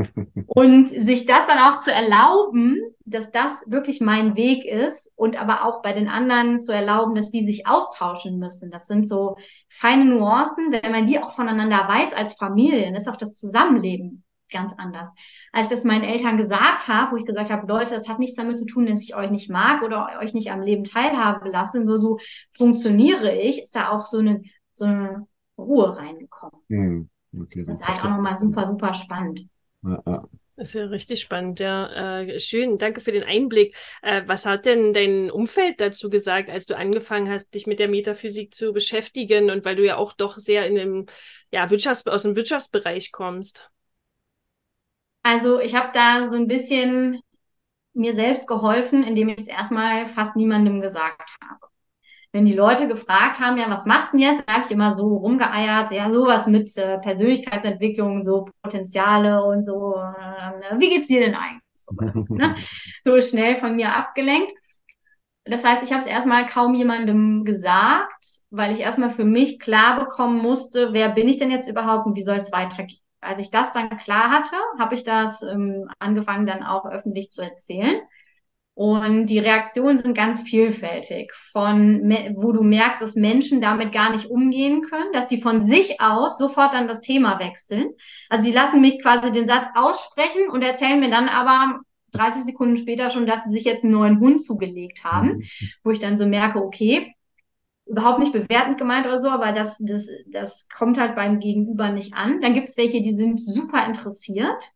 und 0.48 0.88
sich 0.88 1.26
das 1.26 1.48
dann 1.48 1.60
auch 1.60 1.80
zu 1.80 1.92
erlauben, 1.92 2.80
dass 3.06 3.32
das 3.32 3.70
wirklich 3.70 4.02
mein 4.02 4.36
Weg 4.36 4.66
ist 4.66 5.12
und 5.16 5.40
aber 5.40 5.64
auch 5.66 5.84
bei 5.84 5.94
den 5.94 6.08
anderen 6.08 6.62
zu 6.62 6.72
erlauben, 6.72 7.14
dass 7.14 7.30
die 7.30 7.46
sich 7.46 7.68
austauschen 7.68 8.40
müssen. 8.40 8.72
Das 8.72 8.88
sind 8.88 9.08
so 9.08 9.38
feine 9.70 10.06
Nuancen. 10.06 10.72
Wenn 10.72 10.92
man 10.92 11.06
die 11.06 11.20
auch 11.20 11.34
voneinander 11.34 11.88
weiß 11.88 12.14
als 12.14 12.36
Familie, 12.36 12.84
dann 12.84 12.96
ist 12.96 13.08
auch 13.08 13.18
das 13.18 13.36
Zusammenleben 13.36 14.25
ganz 14.52 14.74
anders. 14.78 15.12
Als 15.52 15.70
das 15.70 15.84
meinen 15.84 16.04
Eltern 16.04 16.38
gesagt 16.38 16.88
habe, 16.88 17.12
wo 17.12 17.18
ich 17.18 17.26
gesagt 17.26 17.50
habe, 17.50 17.68
Leute, 17.68 17.94
das 17.94 18.08
hat 18.08 18.20
nichts 18.20 18.36
damit 18.36 18.58
zu 18.58 18.66
tun, 18.66 18.86
dass 18.86 19.04
ich 19.04 19.16
euch 19.16 19.32
nicht 19.32 19.50
mag 19.50 19.82
oder 19.82 20.20
euch 20.22 20.34
nicht 20.34 20.52
am 20.52 20.62
Leben 20.62 20.84
teilhaben 20.84 21.52
lasse, 21.52 21.86
so, 21.86 21.98
so 21.98 22.20
funktioniere 22.52 23.36
ich, 23.36 23.62
ist 23.62 23.76
da 23.76 23.90
auch 23.90 24.06
so 24.06 24.20
eine, 24.20 24.44
so 24.74 24.86
eine 24.86 25.28
Ruhe 25.58 25.96
reingekommen. 25.98 26.62
Hm, 26.70 27.10
okay, 27.42 27.64
das 27.66 27.78
ist 27.78 27.88
halt 27.88 28.04
auch 28.04 28.10
nochmal 28.10 28.36
super, 28.36 28.68
super 28.68 28.94
spannend. 28.94 29.48
Ja, 29.84 30.02
ja. 30.06 30.28
Das 30.58 30.70
ist 30.70 30.76
ja 30.76 30.86
richtig 30.86 31.20
spannend, 31.20 31.60
ja. 31.60 32.22
Äh, 32.22 32.40
schön, 32.40 32.78
danke 32.78 33.02
für 33.02 33.12
den 33.12 33.24
Einblick. 33.24 33.76
Äh, 34.02 34.22
was 34.26 34.46
hat 34.46 34.66
denn 34.66 34.94
dein 34.94 35.30
Umfeld 35.30 35.82
dazu 35.82 36.10
gesagt, 36.10 36.50
als 36.50 36.66
du 36.66 36.78
angefangen 36.78 37.30
hast, 37.30 37.54
dich 37.56 37.68
mit 37.68 37.80
der 37.80 37.90
Metaphysik 37.90 38.54
zu 38.54 38.72
beschäftigen 38.72 39.52
und 39.52 39.66
weil 39.66 39.76
du 39.76 39.86
ja 39.86 39.98
auch 39.98 40.14
doch 40.14 40.38
sehr 40.38 40.66
in 40.66 40.76
dem, 40.76 41.06
ja, 41.52 41.70
Wirtschafts 41.70 42.08
aus 42.08 42.24
dem 42.24 42.38
Wirtschaftsbereich 42.38 43.12
kommst? 43.12 43.70
Also 45.26 45.60
ich 45.60 45.74
habe 45.74 45.90
da 45.92 46.30
so 46.30 46.38
ein 46.38 46.48
bisschen 46.48 47.20
mir 47.96 48.14
selbst 48.14 48.46
geholfen, 48.46 49.04
indem 49.04 49.30
ich 49.30 49.40
es 49.40 49.48
erstmal 49.48 50.06
fast 50.06 50.36
niemandem 50.36 50.82
gesagt 50.82 51.36
habe. 51.44 51.60
Wenn 52.32 52.46
die 52.46 52.54
Leute 52.54 52.88
gefragt 52.88 53.40
haben, 53.40 53.58
ja, 53.58 53.68
was 53.68 53.88
machst 53.88 54.14
du 54.14 54.18
denn 54.18 54.28
jetzt, 54.28 54.44
dann 54.46 54.58
habe 54.58 54.66
ich 54.66 54.72
immer 54.72 54.92
so 54.92 55.08
rumgeeiert, 55.08 55.92
ja, 55.92 56.12
sowas 56.12 56.46
mit 56.46 56.78
äh, 56.78 57.00
Persönlichkeitsentwicklung, 57.00 58.22
so 58.22 58.46
Potenziale 58.62 59.44
und 59.44 59.64
so. 59.64 59.96
Äh, 59.96 60.80
wie 60.80 60.90
geht's 60.90 61.08
dir 61.08 61.22
denn 61.22 61.34
eigentlich? 61.34 61.64
sowas, 61.74 62.16
ne? 62.30 62.56
so 63.04 63.20
schnell 63.20 63.56
von 63.56 63.78
mir 63.78 63.96
abgelenkt. 63.96 64.54
Das 65.46 65.66
heißt, 65.66 65.82
ich 65.82 65.92
habe 65.92 66.02
es 66.02 66.08
erstmal 66.08 66.46
kaum 66.46 66.76
jemandem 66.76 67.46
gesagt, 67.46 68.26
weil 68.52 68.74
ich 68.74 68.82
erstmal 68.82 69.10
für 69.10 69.26
mich 69.26 69.60
klar 69.60 70.00
bekommen 70.00 70.40
musste, 70.40 70.90
wer 70.92 71.10
bin 71.10 71.28
ich 71.28 71.38
denn 71.38 71.50
jetzt 71.50 71.68
überhaupt 71.68 72.06
und 72.06 72.16
wie 72.16 72.24
soll 72.24 72.38
es 72.38 72.52
weitergehen. 72.52 73.00
Als 73.26 73.40
ich 73.40 73.52
das 73.52 73.74
dann 73.74 73.90
klar 73.98 74.30
hatte, 74.32 74.56
habe 74.80 74.96
ich 74.96 75.04
das 75.04 75.42
ähm, 75.42 75.90
angefangen 76.00 76.46
dann 76.46 76.64
auch 76.64 76.86
öffentlich 76.86 77.30
zu 77.30 77.42
erzählen. 77.42 78.02
Und 78.76 79.28
die 79.28 79.40
Reaktionen 79.40 79.96
sind 79.96 80.18
ganz 80.18 80.42
vielfältig. 80.42 81.32
Von, 81.34 82.02
wo 82.36 82.52
du 82.52 82.62
merkst, 82.62 83.02
dass 83.02 83.16
Menschen 83.16 83.62
damit 83.62 83.94
gar 83.94 84.12
nicht 84.12 84.26
umgehen 84.26 84.82
können, 84.82 85.14
dass 85.14 85.28
die 85.28 85.42
von 85.42 85.62
sich 85.62 86.02
aus 86.02 86.38
sofort 86.38 86.74
dann 86.74 86.90
das 86.90 87.00
Thema 87.00 87.40
wechseln. 87.40 87.92
Also 88.30 88.44
die 88.44 88.52
lassen 88.52 88.82
mich 88.82 89.02
quasi 89.02 89.32
den 89.32 89.48
Satz 89.48 89.68
aussprechen 89.76 90.50
und 90.52 90.62
erzählen 90.62 91.00
mir 91.00 91.10
dann 91.10 91.30
aber 91.30 91.80
30 92.12 92.44
Sekunden 92.44 92.76
später 92.76 93.10
schon, 93.10 93.26
dass 93.26 93.46
sie 93.46 93.54
sich 93.54 93.64
jetzt 93.64 93.86
einen 93.86 93.94
neuen 93.94 94.20
Hund 94.20 94.44
zugelegt 94.44 95.06
haben, 95.06 95.38
mhm. 95.38 95.44
wo 95.84 95.92
ich 95.92 96.00
dann 96.00 96.18
so 96.18 96.26
merke, 96.26 96.62
okay, 96.62 97.15
überhaupt 97.86 98.20
nicht 98.20 98.34
bewertend 98.34 98.78
gemeint 98.78 99.06
oder 99.06 99.18
so, 99.18 99.30
aber 99.30 99.52
das, 99.52 99.78
das, 99.80 100.10
das 100.28 100.68
kommt 100.70 101.00
halt 101.00 101.16
beim 101.16 101.40
Gegenüber 101.40 101.90
nicht 101.92 102.14
an. 102.16 102.42
Dann 102.42 102.54
gibt 102.54 102.68
es 102.68 102.78
welche, 102.78 103.02
die 103.02 103.14
sind 103.14 103.40
super 103.40 103.86
interessiert 103.86 104.76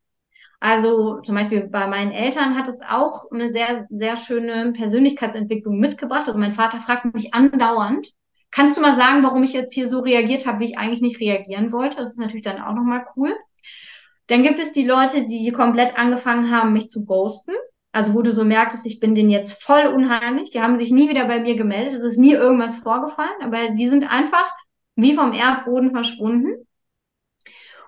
also 0.60 1.22
zum 1.22 1.36
Beispiel 1.36 1.68
bei 1.70 1.88
meinen 1.88 2.12
Eltern 2.12 2.58
hat 2.58 2.68
es 2.68 2.82
auch 2.82 3.32
eine 3.32 3.50
sehr, 3.50 3.88
sehr 3.90 4.18
schöne 4.18 4.74
Persönlichkeitsentwicklung 4.74 5.80
mitgebracht. 5.80 6.28
Also 6.28 6.38
mein 6.38 6.52
Vater 6.52 6.80
fragt 6.80 7.14
mich 7.14 7.34
andauernd, 7.34 8.14
kannst 8.52 8.78
du 8.78 8.82
mal 8.82 8.94
sagen, 8.94 9.24
warum 9.24 9.44
ich 9.44 9.54
jetzt 9.54 9.74
hier 9.74 9.88
so 9.88 10.00
reagiert 10.00 10.46
habe, 10.46 10.60
wie 10.60 10.66
ich 10.66 10.78
eigentlich 10.78 11.02
nicht 11.02 11.22
reagieren 11.22 11.72
wollte? 11.72 11.98
Das 11.98 12.12
ist 12.12 12.20
natürlich 12.20 12.44
dann 12.44 12.62
auch 12.62 12.74
nochmal 12.74 13.06
cool. 13.16 13.34
Dann 14.28 14.44
gibt 14.44 14.60
es 14.60 14.74
die 14.74 14.86
Leute, 14.86 15.26
die 15.28 15.52
komplett 15.52 15.98
angefangen 15.98 16.52
haben, 16.52 16.74
mich 16.74 16.90
zu 16.90 17.06
ghosten. 17.06 17.54
Also 17.92 18.14
wo 18.14 18.22
du 18.22 18.32
so 18.32 18.46
merkst, 18.46 18.86
ich 18.86 19.00
bin 19.00 19.16
denen 19.16 19.30
jetzt 19.30 19.64
voll 19.64 19.88
unheimlich. 19.88 20.52
Die 20.52 20.62
haben 20.62 20.78
sich 20.78 20.92
nie 20.92 21.10
wieder 21.10 21.26
bei 21.26 21.40
mir 21.40 21.56
gemeldet. 21.56 21.94
Es 21.94 22.04
ist 22.04 22.18
nie 22.18 22.34
irgendwas 22.34 22.78
vorgefallen, 22.78 23.42
aber 23.42 23.72
die 23.72 23.88
sind 23.88 24.04
einfach 24.04 24.54
wie 24.96 25.16
vom 25.16 25.34
Erdboden 25.34 25.92
verschwunden. 25.92 26.68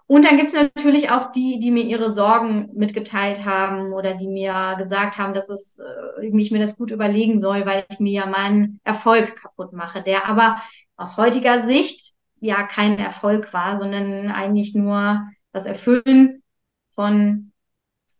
Und 0.07 0.25
dann 0.25 0.35
gibt 0.35 0.49
es 0.49 0.53
natürlich 0.53 1.09
auch 1.09 1.31
die, 1.31 1.57
die 1.59 1.71
mir 1.71 1.83
ihre 1.83 2.09
Sorgen 2.09 2.69
mitgeteilt 2.73 3.45
haben 3.45 3.93
oder 3.93 4.13
die 4.13 4.27
mir 4.27 4.75
gesagt 4.77 5.17
haben, 5.17 5.33
dass 5.33 5.49
es, 5.49 5.79
äh, 5.79 6.25
ich 6.27 6.51
mir 6.51 6.59
das 6.59 6.77
gut 6.77 6.91
überlegen 6.91 7.37
soll, 7.37 7.65
weil 7.65 7.85
ich 7.89 7.99
mir 7.99 8.11
ja 8.11 8.25
meinen 8.25 8.81
Erfolg 8.83 9.37
kaputt 9.37 9.71
mache, 9.71 10.01
der 10.01 10.27
aber 10.27 10.61
aus 10.97 11.15
heutiger 11.15 11.59
Sicht 11.59 12.13
ja 12.41 12.63
kein 12.63 12.99
Erfolg 12.99 13.53
war, 13.53 13.77
sondern 13.77 14.31
eigentlich 14.31 14.75
nur 14.75 15.29
das 15.53 15.65
Erfüllen 15.65 16.43
von 16.89 17.50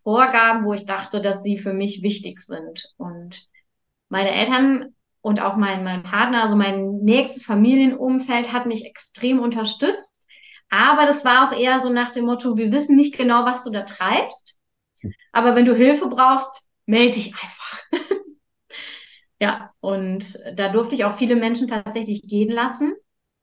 Vorgaben, 0.03 0.65
wo 0.65 0.73
ich 0.73 0.85
dachte, 0.85 1.21
dass 1.21 1.43
sie 1.43 1.57
für 1.57 1.73
mich 1.73 2.01
wichtig 2.01 2.41
sind. 2.41 2.93
Und 2.97 3.45
meine 4.09 4.31
Eltern 4.31 4.95
und 5.21 5.41
auch 5.41 5.55
mein, 5.55 5.83
mein 5.83 6.03
Partner, 6.03 6.41
also 6.41 6.55
mein 6.55 6.99
nächstes 7.01 7.45
Familienumfeld 7.45 8.51
hat 8.51 8.65
mich 8.65 8.85
extrem 8.85 9.39
unterstützt 9.39 10.21
aber 10.71 11.05
das 11.05 11.25
war 11.25 11.49
auch 11.49 11.57
eher 11.57 11.77
so 11.79 11.89
nach 11.89 12.11
dem 12.11 12.25
Motto, 12.25 12.57
wir 12.57 12.71
wissen 12.71 12.95
nicht 12.95 13.17
genau, 13.17 13.45
was 13.45 13.65
du 13.65 13.71
da 13.71 13.81
treibst. 13.81 14.57
Aber 15.33 15.55
wenn 15.55 15.65
du 15.65 15.75
Hilfe 15.75 16.07
brauchst, 16.07 16.69
melde 16.85 17.11
dich 17.11 17.33
einfach. 17.33 17.83
ja, 19.41 19.71
und 19.81 20.39
da 20.55 20.69
durfte 20.69 20.95
ich 20.95 21.03
auch 21.03 21.11
viele 21.13 21.35
Menschen 21.35 21.67
tatsächlich 21.67 22.23
gehen 22.25 22.49
lassen. 22.49 22.93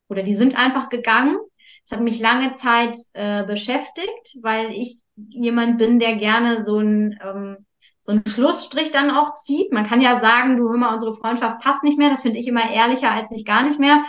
Oder 0.09 0.23
die 0.23 0.33
sind 0.33 0.57
einfach 0.57 0.89
gegangen. 0.89 1.37
Es 1.85 1.91
hat 1.91 2.01
mich 2.01 2.19
lange 2.19 2.53
Zeit 2.53 2.97
äh, 3.13 3.43
beschäftigt, 3.45 4.37
weil 4.41 4.71
ich 4.71 4.97
jemand 5.29 5.77
bin, 5.77 5.99
der 5.99 6.15
gerne 6.15 6.63
so 6.63 6.79
ein 6.79 7.19
ähm, 7.23 7.65
so 8.01 8.13
einen 8.13 8.23
Schlussstrich 8.25 8.91
dann 8.91 9.11
auch 9.11 9.33
zieht. 9.33 9.71
Man 9.71 9.85
kann 9.85 10.01
ja 10.01 10.19
sagen, 10.19 10.57
du 10.57 10.69
hör 10.69 10.77
mal, 10.77 10.93
unsere 10.93 11.13
Freundschaft 11.13 11.61
passt 11.61 11.83
nicht 11.83 11.97
mehr. 11.97 12.09
Das 12.09 12.21
finde 12.21 12.39
ich 12.39 12.47
immer 12.47 12.71
ehrlicher, 12.71 13.11
als 13.11 13.29
sich 13.29 13.45
gar 13.45 13.63
nicht 13.63 13.79
mehr 13.79 14.03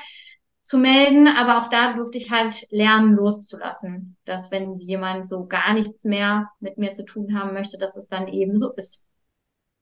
zu 0.62 0.78
melden, 0.78 1.26
aber 1.26 1.58
auch 1.58 1.68
da 1.68 1.94
durfte 1.94 2.18
ich 2.18 2.30
halt 2.30 2.66
lernen, 2.70 3.14
loszulassen, 3.14 4.16
dass 4.24 4.50
wenn 4.50 4.74
jemand 4.74 5.26
so 5.26 5.46
gar 5.46 5.74
nichts 5.74 6.04
mehr 6.04 6.48
mit 6.60 6.78
mir 6.78 6.92
zu 6.92 7.04
tun 7.04 7.36
haben 7.38 7.52
möchte, 7.54 7.76
dass 7.76 7.96
es 7.96 8.06
dann 8.08 8.28
eben 8.28 8.56
so 8.56 8.72
ist. 8.74 9.08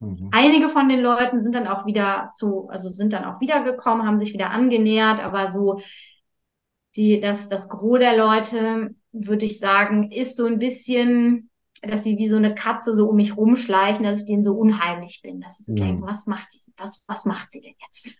Mhm. 0.01 0.31
Einige 0.33 0.69
von 0.69 0.89
den 0.89 1.01
Leuten 1.01 1.41
sind 1.41 1.55
dann 1.55 1.67
auch 1.67 1.85
wieder 1.85 2.31
zu, 2.35 2.69
also 2.71 2.93
sind 2.93 3.13
dann 3.13 3.25
auch 3.25 3.41
wiedergekommen, 3.41 4.07
haben 4.07 4.19
sich 4.19 4.33
wieder 4.33 4.51
angenähert, 4.51 5.23
aber 5.23 5.49
so 5.49 5.81
die, 6.97 7.21
das, 7.21 7.49
das 7.49 7.69
Gros 7.69 7.99
der 7.99 8.17
Leute, 8.17 8.95
würde 9.27 9.47
ich 9.47 9.59
sagen, 9.59 10.11
ist 10.11 10.37
so 10.37 10.47
ein 10.47 10.59
bisschen, 10.59 11.51
dass 11.83 12.05
sie 12.05 12.19
wie 12.19 12.29
so 12.29 12.37
eine 12.37 12.55
Katze 12.55 12.93
so 12.93 13.09
um 13.09 13.17
mich 13.17 13.37
rumschleichen, 13.37 14.05
dass 14.05 14.23
ich 14.23 14.27
denen 14.27 14.43
so 14.43 14.55
unheimlich 14.55 15.21
bin, 15.23 15.41
dass 15.41 15.61
ich 15.61 15.67
so 15.67 15.73
mhm. 15.73 15.77
denke, 15.77 16.03
was 16.07 16.27
macht, 16.27 16.49
was, 16.77 17.05
was 17.07 17.25
macht 17.25 17.51
sie 17.51 17.61
denn 17.61 17.75
jetzt? 17.87 18.19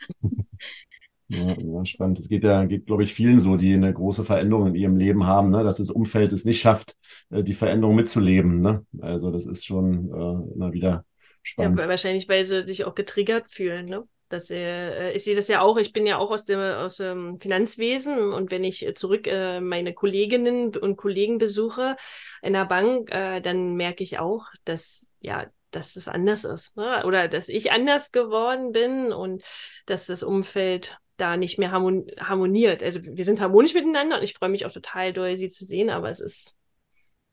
Ja, 1.31 1.55
ja, 1.59 1.85
spannend. 1.85 2.19
Es 2.19 2.29
geht 2.29 2.43
ja, 2.43 2.65
geht, 2.65 2.87
glaube 2.87 3.03
ich, 3.03 3.13
vielen 3.13 3.39
so, 3.39 3.57
die 3.57 3.75
eine 3.75 3.93
große 3.93 4.25
Veränderung 4.25 4.69
in 4.69 4.75
ihrem 4.75 4.97
Leben 4.97 5.27
haben, 5.27 5.51
ne? 5.51 5.63
dass 5.63 5.77
das 5.77 5.91
Umfeld 5.91 6.33
es 6.33 6.47
nicht 6.47 6.61
schafft, 6.61 6.97
äh, 7.29 7.43
die 7.43 7.53
Veränderung 7.53 7.97
mitzuleben. 7.97 8.63
Ne? 8.63 8.87
Also 9.01 9.31
das 9.31 9.45
ist 9.45 9.67
schon 9.67 10.09
äh, 10.09 10.55
immer 10.55 10.73
wieder 10.73 11.05
spannend. 11.43 11.79
Ja, 11.79 11.89
wahrscheinlich, 11.89 12.29
weil 12.31 12.45
sie 12.45 12.67
sich 12.67 12.87
auch 12.87 12.95
getriggert 12.95 13.51
fühlen. 13.51 13.87
Ne? 13.87 14.05
Das, 14.29 14.51
äh, 14.51 15.13
ich 15.13 15.25
sehe 15.25 15.37
das 15.37 15.49
ja 15.49 15.61
auch, 15.63 15.79
ich 15.79 15.93
bin 15.93 16.07
ja 16.07 16.19
auch 16.19 16.31
aus 16.31 16.45
dem, 16.45 16.61
aus 16.61 16.97
dem 16.97 17.41
Finanzwesen 17.41 18.33
und 18.33 18.51
wenn 18.51 18.65
ich 18.65 18.87
zurück 18.95 19.27
äh, 19.27 19.61
meine 19.61 19.95
Kolleginnen 19.95 20.77
und 20.77 20.97
Kollegen 20.97 21.39
besuche 21.39 21.97
in 22.43 22.53
der 22.53 22.67
Bank, 22.67 23.11
äh, 23.11 23.41
dann 23.41 23.75
merke 23.75 24.03
ich 24.03 24.19
auch, 24.19 24.47
dass 24.65 25.11
ja 25.21 25.47
dass 25.71 25.97
es 25.97 26.09
anders 26.09 26.45
ist. 26.45 26.77
Ne? 26.77 27.05
Oder 27.05 27.29
dass 27.29 27.49
ich 27.49 27.73
anders 27.73 28.11
geworden 28.11 28.73
bin 28.73 29.13
und 29.13 29.43
dass 29.85 30.07
das 30.07 30.23
Umfeld 30.23 30.99
da 31.19 31.37
nicht 31.37 31.59
mehr 31.59 31.73
harmoniert. 31.73 32.83
Also 32.83 33.01
wir 33.03 33.25
sind 33.25 33.41
harmonisch 33.41 33.75
miteinander 33.75 34.17
und 34.17 34.23
ich 34.23 34.35
freue 34.35 34.49
mich 34.49 34.65
auch 34.65 34.71
total 34.71 35.13
doll, 35.13 35.37
sie 35.37 35.49
zu 35.49 35.65
sehen, 35.65 35.91
aber 35.91 36.09
es 36.11 36.21
ist 36.21 36.57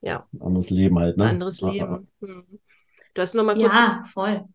ja 0.01 0.27
ein 0.33 0.41
anderes 0.41 0.69
Leben 0.69 0.99
halt, 0.99 1.17
ne? 1.17 1.25
Ein 1.25 1.29
anderes 1.31 1.61
Leben. 1.61 2.09
Hm. 2.19 2.59
Du 3.13 3.21
hast 3.21 3.35
noch 3.35 3.43
mal 3.43 3.55
kurz 3.55 3.73
ja 3.73 4.03
voll 4.11 4.45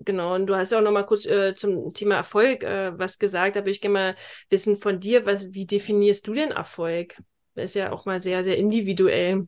genau 0.00 0.34
und 0.34 0.46
du 0.46 0.56
hast 0.56 0.72
ja 0.72 0.78
auch 0.78 0.82
noch 0.82 0.92
mal 0.92 1.04
kurz 1.04 1.26
äh, 1.26 1.54
zum 1.54 1.92
Thema 1.94 2.16
Erfolg 2.16 2.62
äh, 2.62 2.98
was 2.98 3.18
gesagt. 3.18 3.56
Da 3.56 3.60
würde 3.60 3.70
ich 3.70 3.80
gerne 3.80 3.92
mal 3.92 4.14
wissen 4.50 4.76
von 4.76 5.00
dir, 5.00 5.26
was 5.26 5.52
wie 5.52 5.66
definierst 5.66 6.26
du 6.26 6.34
denn 6.34 6.50
Erfolg? 6.50 7.16
Das 7.54 7.66
ist 7.66 7.74
ja 7.74 7.92
auch 7.92 8.06
mal 8.06 8.20
sehr 8.20 8.42
sehr 8.44 8.56
individuell 8.56 9.46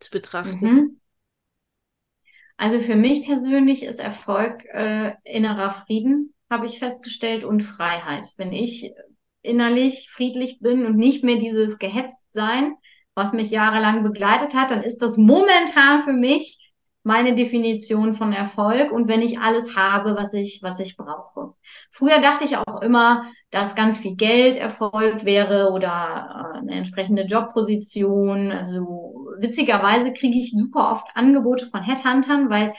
zu 0.00 0.10
betrachten. 0.10 0.64
Mhm. 0.64 1.00
Also 2.56 2.80
für 2.80 2.96
mich 2.96 3.24
persönlich 3.24 3.84
ist 3.84 4.00
Erfolg 4.00 4.64
äh, 4.72 5.12
innerer 5.24 5.70
Frieden 5.70 6.34
habe 6.50 6.66
ich 6.66 6.78
festgestellt, 6.78 7.44
und 7.44 7.60
Freiheit. 7.60 8.32
Wenn 8.36 8.52
ich 8.52 8.92
innerlich 9.42 10.08
friedlich 10.10 10.60
bin 10.60 10.86
und 10.86 10.96
nicht 10.96 11.24
mehr 11.24 11.36
dieses 11.36 11.78
Gehetztsein, 11.78 12.74
was 13.14 13.32
mich 13.32 13.50
jahrelang 13.50 14.02
begleitet 14.02 14.54
hat, 14.54 14.70
dann 14.70 14.82
ist 14.82 14.98
das 14.98 15.16
momentan 15.16 16.00
für 16.00 16.12
mich 16.12 16.67
meine 17.08 17.34
Definition 17.34 18.12
von 18.12 18.34
Erfolg 18.34 18.92
und 18.92 19.08
wenn 19.08 19.22
ich 19.22 19.40
alles 19.40 19.74
habe, 19.74 20.14
was 20.14 20.34
ich, 20.34 20.60
was 20.62 20.78
ich 20.78 20.94
brauche. 20.98 21.54
Früher 21.90 22.20
dachte 22.20 22.44
ich 22.44 22.58
auch 22.58 22.82
immer, 22.82 23.24
dass 23.50 23.74
ganz 23.74 23.98
viel 23.98 24.14
Geld 24.14 24.56
Erfolg 24.56 25.24
wäre 25.24 25.70
oder 25.72 26.52
äh, 26.54 26.58
eine 26.58 26.72
entsprechende 26.72 27.22
Jobposition. 27.22 28.52
Also 28.52 29.26
witzigerweise 29.40 30.12
kriege 30.12 30.38
ich 30.38 30.52
super 30.52 30.92
oft 30.92 31.06
Angebote 31.14 31.64
von 31.64 31.82
Headhuntern, 31.82 32.50
weil 32.50 32.74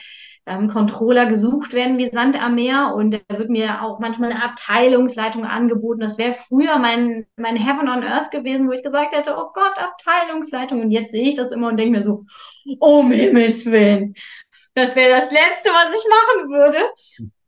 ähm, 0.46 0.68
Controller 0.68 1.26
gesucht 1.28 1.74
werden 1.74 1.98
wie 1.98 2.10
Sand 2.10 2.42
am 2.42 2.56
Meer 2.56 2.94
und 2.96 3.12
da 3.12 3.38
wird 3.38 3.50
mir 3.50 3.84
auch 3.84 4.00
manchmal 4.00 4.32
eine 4.32 4.44
Abteilungsleitung 4.44 5.46
angeboten. 5.46 6.02
Das 6.02 6.18
wäre 6.18 6.34
früher 6.34 6.80
mein, 6.80 7.28
mein 7.36 7.56
Heaven 7.56 7.88
on 7.88 8.04
Earth 8.04 8.32
gewesen, 8.32 8.68
wo 8.68 8.72
ich 8.72 8.84
gesagt 8.84 9.14
hätte, 9.16 9.36
oh 9.38 9.52
Gott, 9.54 9.78
Abteilungsleitung. 9.78 10.82
Und 10.82 10.92
jetzt 10.92 11.12
sehe 11.12 11.28
ich 11.28 11.36
das 11.36 11.52
immer 11.52 11.68
und 11.68 11.78
denke 11.78 11.98
mir 11.98 12.04
so, 12.04 12.26
um 12.80 13.12
Himmels 13.12 13.66
Willen, 13.66 14.16
das 14.74 14.96
wäre 14.96 15.12
das 15.12 15.32
Letzte, 15.32 15.70
was 15.70 15.96
ich 15.96 16.06
machen 16.10 16.50
würde. 16.50 16.78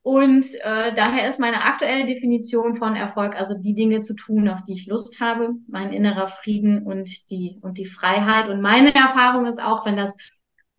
Und 0.03 0.45
äh, 0.63 0.95
daher 0.95 1.29
ist 1.29 1.39
meine 1.39 1.63
aktuelle 1.63 2.07
Definition 2.07 2.75
von 2.75 2.95
Erfolg, 2.95 3.35
also 3.35 3.53
die 3.55 3.75
Dinge 3.75 3.99
zu 3.99 4.15
tun, 4.15 4.49
auf 4.49 4.63
die 4.63 4.73
ich 4.73 4.87
Lust 4.87 5.19
habe, 5.19 5.51
mein 5.67 5.93
innerer 5.93 6.27
Frieden 6.27 6.83
und 6.83 7.29
die, 7.29 7.59
und 7.61 7.77
die 7.77 7.85
Freiheit. 7.85 8.49
Und 8.49 8.61
meine 8.61 8.95
Erfahrung 8.95 9.45
ist 9.45 9.63
auch, 9.63 9.85
wenn 9.85 9.97
das 9.97 10.17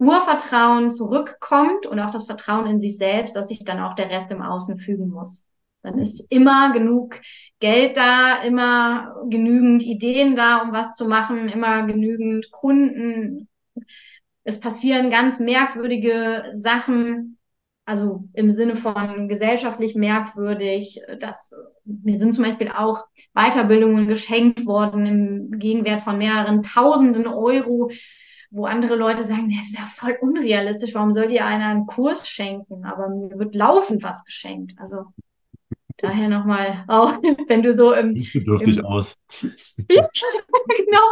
Urvertrauen 0.02 0.90
zurückkommt 0.90 1.86
und 1.86 2.00
auch 2.00 2.10
das 2.10 2.26
Vertrauen 2.26 2.66
in 2.66 2.80
sich 2.80 2.98
selbst, 2.98 3.36
dass 3.36 3.48
sich 3.48 3.64
dann 3.64 3.78
auch 3.80 3.94
der 3.94 4.10
Rest 4.10 4.32
im 4.32 4.42
Außen 4.42 4.76
fügen 4.76 5.08
muss. 5.08 5.46
Dann 5.82 5.98
ist 5.98 6.26
immer 6.30 6.72
genug 6.72 7.20
Geld 7.60 7.96
da, 7.96 8.42
immer 8.42 9.14
genügend 9.28 9.84
Ideen 9.84 10.34
da, 10.34 10.62
um 10.62 10.72
was 10.72 10.96
zu 10.96 11.06
machen, 11.06 11.48
immer 11.48 11.86
genügend 11.86 12.50
Kunden. 12.50 13.48
Es 14.42 14.58
passieren 14.58 15.08
ganz 15.10 15.38
merkwürdige 15.38 16.50
Sachen, 16.52 17.38
also 17.84 18.24
im 18.32 18.50
Sinne 18.50 18.74
von 18.74 19.28
gesellschaftlich 19.28 19.94
merkwürdig. 19.94 21.00
dass 21.20 21.52
mir 21.84 22.18
sind 22.18 22.32
zum 22.34 22.44
Beispiel 22.44 22.72
auch 22.76 23.06
Weiterbildungen 23.34 24.08
geschenkt 24.08 24.66
worden 24.66 25.06
im 25.06 25.58
Gegenwert 25.60 26.00
von 26.00 26.18
mehreren 26.18 26.62
Tausenden 26.62 27.28
Euro 27.28 27.90
wo 28.52 28.66
andere 28.66 28.96
Leute 28.96 29.24
sagen, 29.24 29.50
das 29.50 29.68
ist 29.68 29.78
ja 29.78 29.86
voll 29.86 30.16
unrealistisch, 30.20 30.94
warum 30.94 31.10
soll 31.12 31.28
dir 31.28 31.46
einer 31.46 31.68
einen 31.68 31.86
Kurs 31.86 32.28
schenken? 32.28 32.84
Aber 32.84 33.08
mir 33.08 33.38
wird 33.38 33.54
laufend 33.54 34.02
was 34.02 34.24
geschenkt. 34.24 34.74
Also 34.76 35.06
daher 35.96 36.28
nochmal, 36.28 36.84
auch 36.86 37.14
wenn 37.48 37.62
du 37.62 37.72
so 37.72 37.94
im. 37.94 38.12
Nicht 38.12 38.34
bedürftig 38.34 38.76
im, 38.76 38.84
aus. 38.84 39.16
genau. 39.40 41.08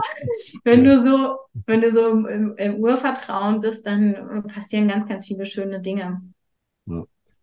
Wenn 0.65 0.85
du 0.85 1.01
so, 1.01 1.39
wenn 1.67 1.81
du 1.81 1.91
so 1.91 2.09
im, 2.09 2.55
im, 2.57 2.77
Urvertrauen 2.77 3.63
bist, 3.63 3.87
dann 3.87 4.45
passieren 4.49 4.89
ganz, 4.89 5.09
ganz 5.09 5.27
viele 5.27 5.47
schöne 5.47 5.81
Dinge. 5.81 6.21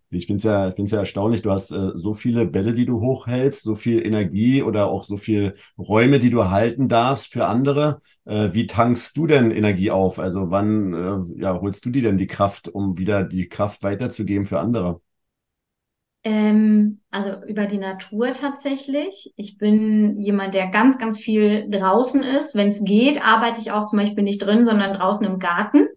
Ich 0.10 0.28
finde 0.28 0.38
es 0.38 0.44
ja, 0.46 0.72
find's 0.72 0.92
ja 0.92 1.00
erstaunlich, 1.00 1.42
du 1.42 1.52
hast 1.52 1.72
äh, 1.72 1.92
so 1.96 2.14
viele 2.14 2.46
Bälle, 2.46 2.74
die 2.74 2.86
du 2.86 3.02
hochhältst, 3.02 3.64
so 3.64 3.76
viel 3.76 4.06
Energie 4.06 4.64
oder 4.64 4.88
auch 4.88 5.04
so 5.04 5.18
viel 5.18 5.56
Räume, 5.78 6.20
die 6.20 6.30
du 6.30 6.50
halten 6.50 6.88
darfst 6.88 7.34
für 7.34 7.46
andere. 7.48 8.00
Äh, 8.26 8.50
wie 8.54 8.68
tankst 8.68 9.18
du 9.18 9.28
denn 9.28 9.52
Energie 9.52 9.92
auf? 9.92 10.20
Also 10.20 10.50
wann 10.50 10.94
äh, 10.94 11.42
ja, 11.42 11.60
holst 11.60 11.86
du 11.86 11.90
dir 11.90 12.04
denn 12.04 12.18
die 12.18 12.28
Kraft, 12.28 12.70
um 12.70 12.98
wieder 12.98 13.24
die 13.24 13.50
Kraft 13.50 13.84
weiterzugeben 13.84 14.46
für 14.46 14.60
andere? 14.60 15.02
Ähm, 16.24 17.00
also 17.10 17.42
über 17.48 17.66
die 17.68 17.78
Natur 17.78 18.32
tatsächlich. 18.34 19.34
Ich 19.38 19.58
bin 19.58 20.20
jemand, 20.22 20.54
der 20.54 20.68
ganz, 20.68 20.98
ganz 20.98 21.20
viel 21.20 21.70
draußen 21.70 22.22
ist. 22.22 22.56
Wenn 22.56 22.68
es 22.68 22.84
geht, 22.84 23.24
arbeite 23.24 23.62
ich 23.62 23.72
auch 23.72 23.86
zum 23.86 24.00
Beispiel 24.00 24.24
nicht 24.24 24.40
drin, 24.40 24.64
sondern 24.64 24.94
draußen 24.94 25.26
im 25.26 25.40
Garten. 25.40 25.88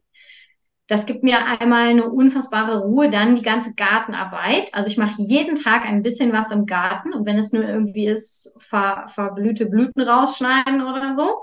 Das 0.90 1.06
gibt 1.06 1.22
mir 1.22 1.46
einmal 1.46 1.86
eine 1.86 2.10
unfassbare 2.10 2.80
Ruhe, 2.82 3.10
dann 3.10 3.36
die 3.36 3.42
ganze 3.42 3.74
Gartenarbeit. 3.76 4.74
Also 4.74 4.90
ich 4.90 4.96
mache 4.96 5.22
jeden 5.22 5.54
Tag 5.54 5.84
ein 5.84 6.02
bisschen 6.02 6.32
was 6.32 6.50
im 6.50 6.66
Garten 6.66 7.12
und 7.12 7.24
wenn 7.26 7.38
es 7.38 7.52
nur 7.52 7.62
irgendwie 7.62 8.06
ist, 8.08 8.56
ver, 8.58 9.06
verblühte 9.06 9.66
Blüten 9.66 10.02
rausschneiden 10.02 10.82
oder 10.82 11.12
so. 11.12 11.38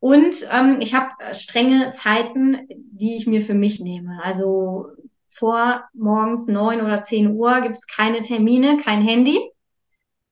Und 0.00 0.34
ähm, 0.50 0.78
ich 0.80 0.94
habe 0.94 1.12
strenge 1.32 1.90
Zeiten, 1.90 2.66
die 2.68 3.14
ich 3.14 3.28
mir 3.28 3.40
für 3.40 3.54
mich 3.54 3.78
nehme. 3.78 4.18
Also 4.24 4.86
vor 5.28 5.84
morgens 5.94 6.48
neun 6.48 6.80
oder 6.80 7.02
zehn 7.02 7.36
Uhr 7.36 7.60
gibt 7.60 7.76
es 7.76 7.86
keine 7.86 8.22
Termine, 8.22 8.78
kein 8.78 9.00
Handy. 9.00 9.38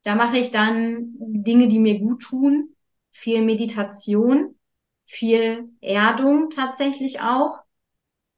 Da 0.03 0.17
mache 0.17 0.39
ich 0.39 0.51
dann 0.51 1.15
Dinge, 1.21 1.69
die 1.69 1.79
mir 1.79 2.01
gut 2.01 2.23
tun, 2.23 2.71
viel 3.13 3.43
Meditation, 3.45 4.57
viel 5.05 5.69
Erdung 5.81 6.51
tatsächlich 6.51 7.21
auch 7.21 7.64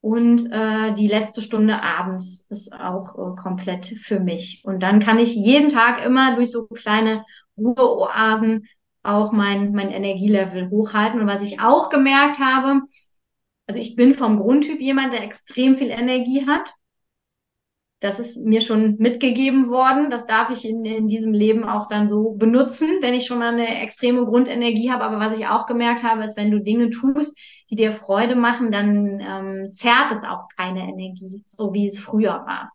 und 0.06 0.52
äh, 0.52 0.94
die 0.94 1.08
letzte 1.08 1.42
Stunde 1.42 1.82
abends 1.82 2.46
ist 2.48 2.72
auch 2.72 3.16
äh, 3.16 3.34
komplett 3.34 3.86
für 3.86 4.20
mich. 4.20 4.62
Und 4.64 4.84
dann 4.84 5.00
kann 5.00 5.18
ich 5.18 5.34
jeden 5.34 5.68
Tag 5.68 6.06
immer 6.06 6.36
durch 6.36 6.52
so 6.52 6.68
kleine 6.68 7.24
Ruheoasen 7.58 8.68
auch 9.02 9.32
mein, 9.32 9.72
mein 9.72 9.90
Energielevel 9.90 10.70
hochhalten. 10.70 11.20
Und 11.20 11.26
was 11.26 11.42
ich 11.42 11.58
auch 11.58 11.90
gemerkt 11.90 12.38
habe, 12.38 12.82
also 13.66 13.80
ich 13.80 13.96
bin 13.96 14.14
vom 14.14 14.38
Grundtyp 14.38 14.80
jemand, 14.80 15.12
der 15.12 15.24
extrem 15.24 15.74
viel 15.74 15.90
Energie 15.90 16.46
hat. 16.46 16.72
Das 18.00 18.18
ist 18.18 18.44
mir 18.44 18.60
schon 18.60 18.96
mitgegeben 18.98 19.68
worden. 19.68 20.10
Das 20.10 20.26
darf 20.26 20.50
ich 20.50 20.68
in, 20.68 20.84
in 20.84 21.08
diesem 21.08 21.32
Leben 21.32 21.64
auch 21.64 21.88
dann 21.88 22.06
so 22.06 22.32
benutzen, 22.32 22.88
wenn 23.00 23.14
ich 23.14 23.26
schon 23.26 23.38
mal 23.38 23.54
eine 23.54 23.82
extreme 23.82 24.24
Grundenergie 24.26 24.90
habe. 24.90 25.04
Aber 25.04 25.18
was 25.18 25.38
ich 25.38 25.46
auch 25.46 25.66
gemerkt 25.66 26.02
habe, 26.02 26.22
ist, 26.22 26.36
wenn 26.36 26.50
du 26.50 26.60
Dinge 26.60 26.90
tust, 26.90 27.38
die 27.70 27.76
dir 27.76 27.92
Freude 27.92 28.36
machen, 28.36 28.70
dann 28.70 29.20
ähm, 29.20 29.70
zerrt 29.70 30.12
es 30.12 30.24
auch 30.24 30.46
keine 30.56 30.80
Energie, 30.80 31.42
so 31.46 31.72
wie 31.72 31.86
es 31.86 31.98
früher 31.98 32.44
war. 32.46 32.70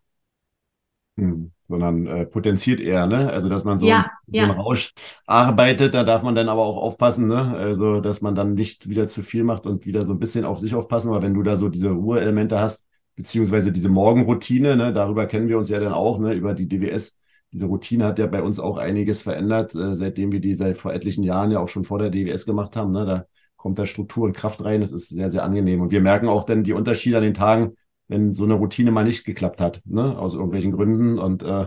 Hm, 1.16 1.52
sondern 1.68 2.06
äh, 2.06 2.26
potenziert 2.26 2.80
eher, 2.80 3.06
ne? 3.06 3.30
Also 3.30 3.48
dass 3.48 3.64
man 3.64 3.78
so, 3.78 3.86
ja, 3.86 4.10
so 4.26 4.38
ja. 4.38 4.50
Rausch 4.50 4.92
arbeitet, 5.26 5.94
da 5.94 6.04
darf 6.04 6.22
man 6.22 6.34
dann 6.34 6.48
aber 6.48 6.62
auch 6.62 6.78
aufpassen, 6.78 7.28
ne? 7.28 7.54
Also 7.56 8.00
dass 8.00 8.22
man 8.22 8.34
dann 8.34 8.54
nicht 8.54 8.88
wieder 8.88 9.06
zu 9.08 9.22
viel 9.22 9.44
macht 9.44 9.66
und 9.66 9.86
wieder 9.86 10.04
so 10.04 10.12
ein 10.12 10.18
bisschen 10.18 10.44
auf 10.44 10.58
sich 10.58 10.74
aufpassen, 10.74 11.10
weil 11.10 11.22
wenn 11.22 11.34
du 11.34 11.42
da 11.42 11.56
so 11.56 11.68
diese 11.68 11.90
Ruheelemente 11.90 12.58
hast, 12.60 12.86
beziehungsweise 13.14 13.72
diese 13.72 13.88
Morgenroutine, 13.88 14.76
ne, 14.76 14.92
darüber 14.92 15.26
kennen 15.26 15.48
wir 15.48 15.58
uns 15.58 15.68
ja 15.68 15.78
dann 15.80 15.92
auch, 15.92 16.18
ne, 16.18 16.34
über 16.34 16.54
die 16.54 16.68
DWS. 16.68 17.18
Diese 17.52 17.66
Routine 17.66 18.06
hat 18.06 18.18
ja 18.18 18.26
bei 18.26 18.42
uns 18.42 18.58
auch 18.58 18.78
einiges 18.78 19.22
verändert, 19.22 19.74
äh, 19.74 19.94
seitdem 19.94 20.32
wir 20.32 20.40
die 20.40 20.54
seit 20.54 20.76
vor 20.76 20.92
etlichen 20.92 21.22
Jahren 21.22 21.50
ja 21.50 21.60
auch 21.60 21.68
schon 21.68 21.84
vor 21.84 21.98
der 21.98 22.10
DWS 22.10 22.46
gemacht 22.46 22.76
haben. 22.76 22.92
Ne? 22.92 23.04
Da 23.04 23.26
kommt 23.56 23.78
da 23.78 23.84
Struktur 23.84 24.24
und 24.24 24.34
Kraft 24.34 24.64
rein. 24.64 24.80
Das 24.80 24.92
ist 24.92 25.08
sehr, 25.10 25.30
sehr 25.30 25.44
angenehm. 25.44 25.82
Und 25.82 25.90
wir 25.92 26.00
merken 26.00 26.28
auch 26.28 26.44
dann 26.44 26.64
die 26.64 26.72
Unterschiede 26.72 27.18
an 27.18 27.22
den 27.22 27.34
Tagen, 27.34 27.76
wenn 28.08 28.32
so 28.32 28.44
eine 28.44 28.54
Routine 28.54 28.90
mal 28.90 29.04
nicht 29.04 29.24
geklappt 29.24 29.60
hat, 29.60 29.82
ne? 29.84 30.18
aus 30.18 30.32
irgendwelchen 30.32 30.72
Gründen. 30.72 31.18
Und 31.18 31.42
äh, 31.42 31.66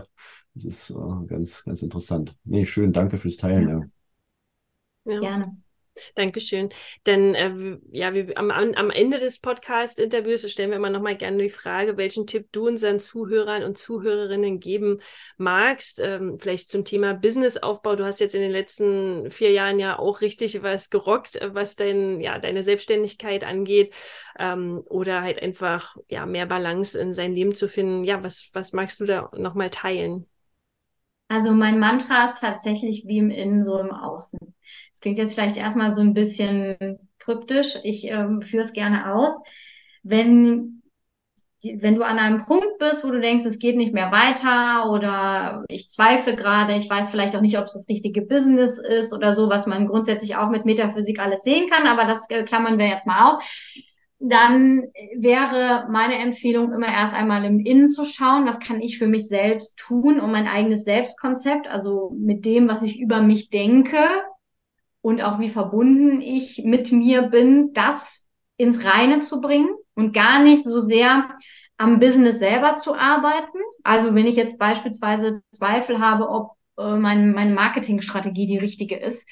das 0.54 0.64
ist 0.64 0.90
äh, 0.90 1.26
ganz, 1.26 1.64
ganz 1.64 1.82
interessant. 1.82 2.36
Nee, 2.44 2.66
schön, 2.66 2.92
danke 2.92 3.16
fürs 3.16 3.36
Teilen. 3.36 3.90
Ja. 5.04 5.12
ja. 5.12 5.20
Gerne. 5.20 5.56
Dankeschön. 6.14 6.70
Denn 7.06 7.34
äh, 7.34 7.78
ja, 7.90 8.14
wir, 8.14 8.36
am, 8.36 8.50
am 8.50 8.90
Ende 8.90 9.18
des 9.18 9.40
Podcast-Interviews 9.40 10.50
stellen 10.50 10.70
wir 10.70 10.76
immer 10.76 10.90
noch 10.90 11.00
mal 11.00 11.16
gerne 11.16 11.42
die 11.42 11.50
Frage, 11.50 11.96
welchen 11.96 12.26
Tipp 12.26 12.48
du 12.52 12.66
unseren 12.66 12.98
Zuhörern 12.98 13.62
und 13.62 13.78
Zuhörerinnen 13.78 14.60
geben 14.60 15.00
magst. 15.36 16.00
Ähm, 16.00 16.38
vielleicht 16.38 16.70
zum 16.70 16.84
Thema 16.84 17.14
Businessaufbau. 17.14 17.96
Du 17.96 18.04
hast 18.04 18.20
jetzt 18.20 18.34
in 18.34 18.42
den 18.42 18.50
letzten 18.50 19.30
vier 19.30 19.50
Jahren 19.52 19.78
ja 19.78 19.98
auch 19.98 20.20
richtig 20.20 20.62
was 20.62 20.90
gerockt, 20.90 21.36
äh, 21.36 21.54
was 21.54 21.76
dein, 21.76 22.20
ja, 22.20 22.38
deine 22.38 22.62
Selbstständigkeit 22.62 23.44
angeht. 23.44 23.94
Ähm, 24.38 24.82
oder 24.86 25.22
halt 25.22 25.42
einfach 25.42 25.96
ja, 26.08 26.26
mehr 26.26 26.46
Balance 26.46 26.98
in 26.98 27.14
sein 27.14 27.32
Leben 27.34 27.54
zu 27.54 27.68
finden. 27.68 28.04
Ja, 28.04 28.22
was, 28.22 28.50
was 28.52 28.72
magst 28.72 29.00
du 29.00 29.04
da 29.04 29.30
noch 29.36 29.54
mal 29.54 29.70
teilen? 29.70 30.26
Also 31.28 31.54
mein 31.54 31.78
Mantra 31.78 32.24
ist 32.24 32.40
tatsächlich 32.40 33.04
wie 33.06 33.18
im 33.18 33.30
Innen, 33.30 33.64
so 33.64 33.78
im 33.78 33.90
Außen. 33.90 34.38
Das 34.92 35.00
klingt 35.00 35.18
jetzt 35.18 35.34
vielleicht 35.34 35.56
erstmal 35.56 35.92
so 35.92 36.00
ein 36.00 36.14
bisschen 36.14 36.98
kryptisch. 37.18 37.76
Ich 37.82 38.06
ähm, 38.06 38.42
führe 38.42 38.62
es 38.62 38.72
gerne 38.72 39.12
aus. 39.12 39.32
Wenn, 40.04 40.82
wenn 41.62 41.96
du 41.96 42.02
an 42.02 42.20
einem 42.20 42.38
Punkt 42.38 42.78
bist, 42.78 43.04
wo 43.04 43.10
du 43.10 43.20
denkst, 43.20 43.44
es 43.44 43.58
geht 43.58 43.76
nicht 43.76 43.92
mehr 43.92 44.12
weiter 44.12 44.88
oder 44.92 45.64
ich 45.68 45.88
zweifle 45.88 46.36
gerade, 46.36 46.76
ich 46.76 46.88
weiß 46.88 47.10
vielleicht 47.10 47.34
auch 47.34 47.40
nicht, 47.40 47.58
ob 47.58 47.64
es 47.64 47.74
das 47.74 47.88
richtige 47.88 48.22
Business 48.22 48.78
ist 48.78 49.12
oder 49.12 49.34
so, 49.34 49.48
was 49.48 49.66
man 49.66 49.88
grundsätzlich 49.88 50.36
auch 50.36 50.48
mit 50.48 50.64
Metaphysik 50.64 51.18
alles 51.18 51.42
sehen 51.42 51.68
kann, 51.68 51.88
aber 51.88 52.06
das 52.06 52.30
äh, 52.30 52.44
klammern 52.44 52.78
wir 52.78 52.86
jetzt 52.86 53.06
mal 53.06 53.30
aus 53.30 53.42
dann 54.18 54.82
wäre 55.18 55.88
meine 55.90 56.18
Empfehlung 56.18 56.72
immer 56.72 56.88
erst 56.88 57.14
einmal 57.14 57.44
im 57.44 57.60
Innen 57.60 57.86
zu 57.86 58.04
schauen, 58.04 58.46
was 58.46 58.60
kann 58.60 58.80
ich 58.80 58.98
für 58.98 59.06
mich 59.06 59.28
selbst 59.28 59.76
tun, 59.76 60.20
um 60.20 60.32
mein 60.32 60.48
eigenes 60.48 60.84
Selbstkonzept, 60.84 61.68
also 61.68 62.12
mit 62.18 62.44
dem, 62.44 62.68
was 62.68 62.82
ich 62.82 62.98
über 62.98 63.20
mich 63.20 63.50
denke 63.50 63.98
und 65.02 65.22
auch 65.22 65.38
wie 65.38 65.50
verbunden 65.50 66.20
ich 66.20 66.62
mit 66.64 66.92
mir 66.92 67.22
bin, 67.22 67.72
das 67.74 68.30
ins 68.56 68.84
Reine 68.84 69.20
zu 69.20 69.40
bringen 69.40 69.68
und 69.94 70.14
gar 70.14 70.42
nicht 70.42 70.64
so 70.64 70.80
sehr 70.80 71.28
am 71.76 71.98
Business 71.98 72.38
selber 72.38 72.74
zu 72.74 72.94
arbeiten. 72.94 73.58
Also 73.82 74.14
wenn 74.14 74.26
ich 74.26 74.36
jetzt 74.36 74.58
beispielsweise 74.58 75.42
Zweifel 75.50 76.00
habe, 76.00 76.30
ob 76.30 76.52
äh, 76.78 76.96
mein, 76.96 77.32
meine 77.32 77.54
Marketingstrategie 77.54 78.46
die 78.46 78.58
richtige 78.58 78.96
ist, 78.96 79.28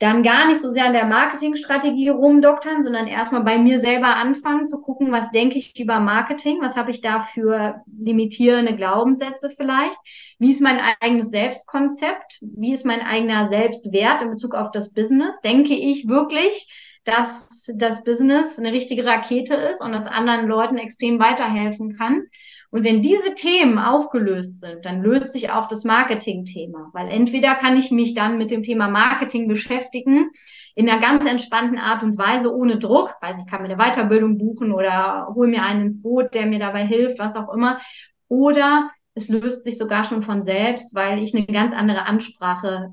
dann 0.00 0.22
gar 0.22 0.46
nicht 0.46 0.60
so 0.60 0.70
sehr 0.70 0.86
an 0.86 0.92
der 0.92 1.06
Marketingstrategie 1.06 2.08
rumdoktern, 2.08 2.82
sondern 2.82 3.06
erstmal 3.06 3.44
bei 3.44 3.58
mir 3.58 3.78
selber 3.78 4.16
anfangen 4.16 4.66
zu 4.66 4.82
gucken, 4.82 5.12
was 5.12 5.30
denke 5.30 5.56
ich 5.56 5.78
über 5.78 6.00
Marketing, 6.00 6.58
was 6.60 6.76
habe 6.76 6.90
ich 6.90 7.00
da 7.00 7.20
für 7.20 7.82
limitierende 7.86 8.74
Glaubenssätze 8.74 9.50
vielleicht, 9.50 9.98
wie 10.38 10.50
ist 10.50 10.60
mein 10.60 10.80
eigenes 11.00 11.30
Selbstkonzept, 11.30 12.40
wie 12.40 12.72
ist 12.72 12.84
mein 12.84 13.00
eigener 13.00 13.46
Selbstwert 13.46 14.22
in 14.22 14.30
Bezug 14.30 14.54
auf 14.54 14.72
das 14.72 14.92
Business, 14.92 15.40
denke 15.40 15.74
ich 15.74 16.08
wirklich, 16.08 16.68
dass 17.04 17.70
das 17.76 18.02
Business 18.02 18.58
eine 18.58 18.72
richtige 18.72 19.04
Rakete 19.04 19.54
ist 19.54 19.80
und 19.80 19.92
das 19.92 20.06
anderen 20.06 20.48
Leuten 20.48 20.78
extrem 20.78 21.20
weiterhelfen 21.20 21.96
kann. 21.96 22.26
Und 22.74 22.82
wenn 22.82 23.02
diese 23.02 23.34
Themen 23.34 23.78
aufgelöst 23.78 24.58
sind, 24.58 24.84
dann 24.84 25.00
löst 25.00 25.32
sich 25.32 25.48
auch 25.52 25.68
das 25.68 25.84
Marketing-Thema, 25.84 26.90
weil 26.92 27.08
entweder 27.08 27.54
kann 27.54 27.76
ich 27.76 27.92
mich 27.92 28.14
dann 28.14 28.36
mit 28.36 28.50
dem 28.50 28.64
Thema 28.64 28.88
Marketing 28.88 29.46
beschäftigen 29.46 30.32
in 30.74 30.90
einer 30.90 31.00
ganz 31.00 31.24
entspannten 31.24 31.78
Art 31.78 32.02
und 32.02 32.18
Weise 32.18 32.52
ohne 32.52 32.80
Druck, 32.80 33.14
weiß 33.20 33.36
nicht, 33.36 33.48
kann 33.48 33.62
mir 33.62 33.68
eine 33.68 33.76
Weiterbildung 33.76 34.38
buchen 34.38 34.72
oder 34.72 35.28
hol 35.36 35.46
mir 35.46 35.62
einen 35.62 35.82
ins 35.82 36.02
Boot, 36.02 36.34
der 36.34 36.46
mir 36.46 36.58
dabei 36.58 36.84
hilft, 36.84 37.20
was 37.20 37.36
auch 37.36 37.54
immer, 37.54 37.78
oder 38.26 38.90
es 39.14 39.28
löst 39.28 39.62
sich 39.62 39.78
sogar 39.78 40.02
schon 40.02 40.24
von 40.24 40.42
selbst, 40.42 40.96
weil 40.96 41.22
ich 41.22 41.32
eine 41.32 41.46
ganz 41.46 41.72
andere 41.72 42.06
Ansprache 42.06 42.90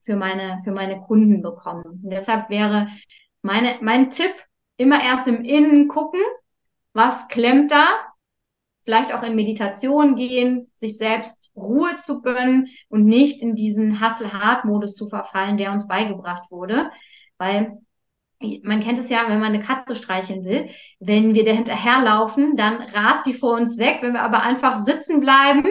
für 0.00 0.16
meine, 0.16 0.58
für 0.64 0.72
meine 0.72 1.02
Kunden 1.02 1.40
bekomme. 1.40 1.84
Und 1.84 2.10
deshalb 2.10 2.50
wäre 2.50 2.88
meine, 3.42 3.76
mein 3.80 4.10
Tipp, 4.10 4.34
immer 4.76 5.00
erst 5.00 5.28
im 5.28 5.44
Innen 5.44 5.86
gucken, 5.86 6.20
was 6.94 7.28
klemmt 7.28 7.70
da, 7.70 7.86
vielleicht 8.90 9.14
auch 9.14 9.22
in 9.22 9.36
Meditation 9.36 10.16
gehen, 10.16 10.68
sich 10.74 10.96
selbst 10.96 11.52
Ruhe 11.54 11.94
zu 11.94 12.22
gönnen 12.22 12.66
und 12.88 13.04
nicht 13.04 13.40
in 13.40 13.54
diesen 13.54 14.04
Hustle-Hard-Modus 14.04 14.96
zu 14.96 15.06
verfallen, 15.06 15.56
der 15.56 15.70
uns 15.70 15.86
beigebracht 15.86 16.50
wurde. 16.50 16.90
Weil 17.38 17.78
man 18.64 18.80
kennt 18.80 18.98
es 18.98 19.08
ja, 19.08 19.22
wenn 19.28 19.38
man 19.38 19.54
eine 19.54 19.62
Katze 19.62 19.94
streicheln 19.94 20.44
will, 20.44 20.66
wenn 20.98 21.36
wir 21.36 21.44
der 21.44 21.54
hinterherlaufen, 21.54 22.56
dann 22.56 22.82
rast 22.82 23.26
die 23.26 23.32
vor 23.32 23.54
uns 23.54 23.78
weg. 23.78 23.98
Wenn 24.00 24.14
wir 24.14 24.22
aber 24.22 24.42
einfach 24.42 24.78
sitzen 24.78 25.20
bleiben 25.20 25.68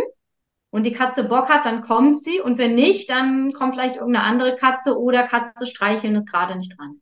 und 0.70 0.86
die 0.86 0.94
Katze 0.94 1.26
Bock 1.26 1.50
hat, 1.50 1.66
dann 1.66 1.82
kommt 1.82 2.18
sie. 2.18 2.40
Und 2.40 2.58
wenn 2.58 2.76
nicht, 2.76 3.10
dann 3.10 3.52
kommt 3.52 3.74
vielleicht 3.74 3.98
irgendeine 3.98 4.28
andere 4.28 4.56
Katze 4.56 4.98
oder 4.98 5.24
Katze 5.24 5.68
streicheln 5.68 6.16
ist 6.16 6.32
gerade 6.32 6.56
nicht 6.56 6.74
dran. 6.78 7.02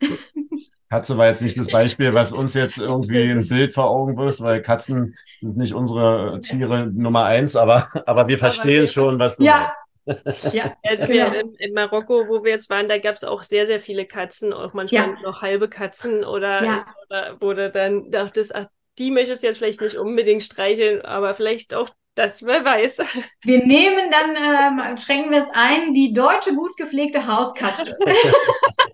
Katze 0.90 1.18
war 1.18 1.26
jetzt 1.26 1.42
nicht 1.42 1.58
das 1.58 1.68
Beispiel, 1.68 2.14
was 2.14 2.32
uns 2.32 2.54
jetzt 2.54 2.78
irgendwie 2.78 3.30
ein 3.30 3.46
Bild 3.46 3.74
vor 3.74 3.90
Augen 3.90 4.16
wirft, 4.16 4.40
weil 4.40 4.62
Katzen 4.62 5.16
sind 5.36 5.56
nicht 5.56 5.74
unsere 5.74 6.40
Tiere 6.40 6.86
Nummer 6.86 7.24
eins, 7.24 7.56
aber, 7.56 7.90
aber 8.06 8.28
wir 8.28 8.38
verstehen 8.38 8.80
aber 8.80 8.88
schon, 8.88 9.18
was 9.18 9.36
du 9.36 9.44
ja. 9.44 9.72
Ja, 10.52 10.74
genau. 10.82 11.32
in, 11.32 11.54
in, 11.56 11.74
Marokko, 11.74 12.28
wo 12.28 12.42
wir 12.42 12.52
jetzt 12.52 12.70
waren, 12.70 12.88
da 12.88 12.96
gab 12.96 13.16
es 13.16 13.24
auch 13.24 13.42
sehr, 13.42 13.66
sehr 13.66 13.78
viele 13.78 14.06
Katzen, 14.06 14.54
auch 14.54 14.72
manchmal 14.72 15.10
ja. 15.10 15.20
noch 15.22 15.42
halbe 15.42 15.68
Katzen 15.68 16.24
oder 16.24 16.64
ja. 16.64 16.80
so, 16.80 16.92
da 17.10 17.36
wurde 17.40 17.70
dann 17.70 18.10
dachtest, 18.10 18.54
ach, 18.54 18.66
die 18.98 19.10
möchtest 19.10 19.42
du 19.42 19.46
jetzt 19.46 19.58
vielleicht 19.58 19.80
nicht 19.82 19.96
unbedingt 19.96 20.42
streicheln, 20.42 21.02
aber 21.02 21.34
vielleicht 21.34 21.74
auch 21.74 21.90
das, 22.14 22.44
wer 22.44 22.64
weiß. 22.64 22.98
Wir 23.44 23.64
nehmen 23.64 24.10
dann, 24.10 24.90
ähm, 24.90 24.98
schränken 24.98 25.30
wir 25.30 25.38
es 25.38 25.50
ein, 25.54 25.94
die 25.94 26.12
deutsche 26.12 26.54
gut 26.54 26.76
gepflegte 26.76 27.26
Hauskatze. 27.26 27.96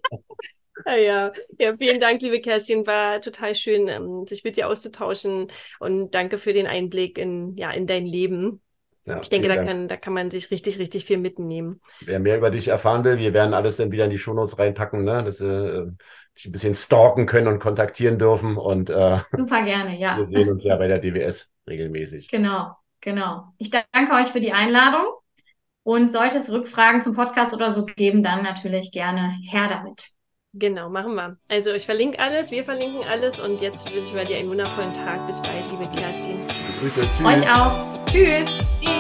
Ah 0.87 0.97
ja, 0.97 1.33
ja, 1.59 1.77
vielen 1.77 1.99
Dank, 1.99 2.21
liebe 2.21 2.41
Kerstin. 2.41 2.87
War 2.87 3.21
total 3.23 3.55
schön, 3.55 3.89
ähm, 3.89 4.27
sich 4.27 4.45
mit 4.45 4.57
dir 4.57 4.69
auszutauschen 4.69 5.49
und 5.79 6.15
danke 6.15 6.37
für 6.37 6.53
den 6.53 6.67
Einblick 6.67 7.17
in, 7.17 7.57
ja, 7.57 7.71
in 7.71 7.87
dein 7.87 8.05
Leben. 8.05 8.61
Ja, 9.07 9.21
ich 9.21 9.29
denke, 9.29 9.49
da 9.49 9.63
kann, 9.63 9.87
da 9.87 9.97
kann 9.97 10.15
man 10.15 10.31
sich 10.31 10.51
richtig, 10.51 10.79
richtig 10.79 11.05
viel 11.05 11.19
mitnehmen. 11.19 11.81
Wer 12.01 12.21
mehr 12.21 12.39
über 12.39 12.51
dich 12.51 12.69
erfahren 12.69 13.05
will, 13.05 13.19
wir 13.19 13.35
werden 13.35 13.53
alles 13.53 13.77
dann 13.77 13.93
wieder 13.93 14.05
in 14.05 14.11
die 14.11 14.19
Shownotes 14.19 14.59
reinpacken, 14.59 15.05
ne? 15.05 15.23
dass 15.23 15.39
sie 15.39 15.47
äh, 15.47 15.91
dich 16.37 16.47
ein 16.47 16.53
bisschen 16.53 16.75
stalken 16.75 17.27
können 17.27 17.49
und 17.49 17.59
kontaktieren 17.59 18.19
dürfen. 18.19 18.57
Und, 18.57 18.89
äh, 18.89 19.19
Super 19.37 19.63
gerne, 19.63 19.99
ja. 19.99 20.17
Wir 20.19 20.39
sehen 20.39 20.51
uns 20.51 20.65
ja 20.65 20.77
bei 20.77 20.89
der 20.89 21.01
DWS 21.01 21.51
regelmäßig. 21.69 22.29
Genau, 22.29 22.77
genau. 23.03 23.45
Ich 23.59 23.71
danke 23.71 24.15
euch 24.15 24.29
für 24.29 24.41
die 24.41 24.53
Einladung. 24.53 25.05
Und 25.83 26.11
sollte 26.11 26.39
es 26.39 26.51
Rückfragen 26.51 27.03
zum 27.03 27.13
Podcast 27.13 27.53
oder 27.53 27.71
so 27.71 27.85
geben, 27.85 28.23
dann 28.23 28.43
natürlich 28.43 28.91
gerne 28.91 29.37
her 29.51 29.69
damit. 29.69 30.14
Genau, 30.57 30.89
machen 30.89 31.15
wir. 31.15 31.37
Also 31.49 31.73
ich 31.73 31.85
verlinke 31.85 32.19
alles, 32.21 32.53
wir 32.53 32.63
verlinken 32.63 33.03
alles 33.09 33.41
und 33.41 33.61
jetzt 33.61 33.93
wünschen 33.93 34.17
wir 34.17 34.25
dir 34.25 34.37
einen 34.37 34.51
wundervollen 34.51 34.95
Tag. 34.95 35.27
Bis 35.27 35.41
bald, 35.43 35.65
liebe 35.71 35.91
Kerstin. 35.97 36.41
Grüße, 36.81 37.01
tschüss. 37.01 37.27
Euch 37.27 37.51
auch. 37.51 38.07
Tschüss. 38.07 38.59
Tschüss. 38.81 38.94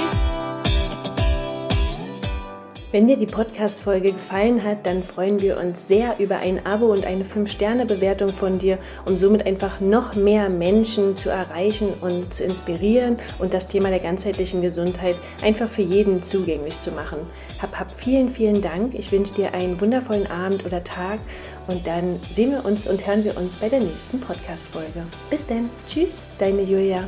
Wenn 2.94 3.08
dir 3.08 3.16
die 3.16 3.26
Podcast-Folge 3.26 4.12
gefallen 4.12 4.62
hat, 4.62 4.86
dann 4.86 5.02
freuen 5.02 5.42
wir 5.42 5.58
uns 5.58 5.88
sehr 5.88 6.20
über 6.20 6.36
ein 6.36 6.64
Abo 6.64 6.92
und 6.92 7.04
eine 7.04 7.24
5-Sterne-Bewertung 7.24 8.28
von 8.28 8.60
dir, 8.60 8.78
um 9.04 9.16
somit 9.16 9.44
einfach 9.46 9.80
noch 9.80 10.14
mehr 10.14 10.48
Menschen 10.48 11.16
zu 11.16 11.28
erreichen 11.28 11.92
und 12.00 12.32
zu 12.32 12.44
inspirieren 12.44 13.18
und 13.40 13.52
das 13.52 13.66
Thema 13.66 13.88
der 13.88 13.98
ganzheitlichen 13.98 14.62
Gesundheit 14.62 15.16
einfach 15.42 15.68
für 15.68 15.82
jeden 15.82 16.22
zugänglich 16.22 16.78
zu 16.78 16.92
machen. 16.92 17.18
Hab, 17.60 17.80
hab 17.80 17.92
vielen, 17.92 18.28
vielen 18.28 18.62
Dank. 18.62 18.94
Ich 18.94 19.10
wünsche 19.10 19.34
dir 19.34 19.54
einen 19.54 19.80
wundervollen 19.80 20.28
Abend 20.28 20.64
oder 20.64 20.84
Tag 20.84 21.18
und 21.66 21.88
dann 21.88 22.20
sehen 22.32 22.52
wir 22.52 22.64
uns 22.64 22.86
und 22.86 23.04
hören 23.04 23.24
wir 23.24 23.36
uns 23.36 23.56
bei 23.56 23.68
der 23.68 23.80
nächsten 23.80 24.20
Podcast-Folge. 24.20 25.02
Bis 25.30 25.44
dann. 25.48 25.68
Tschüss, 25.88 26.22
deine 26.38 26.62
Julia. 26.62 27.02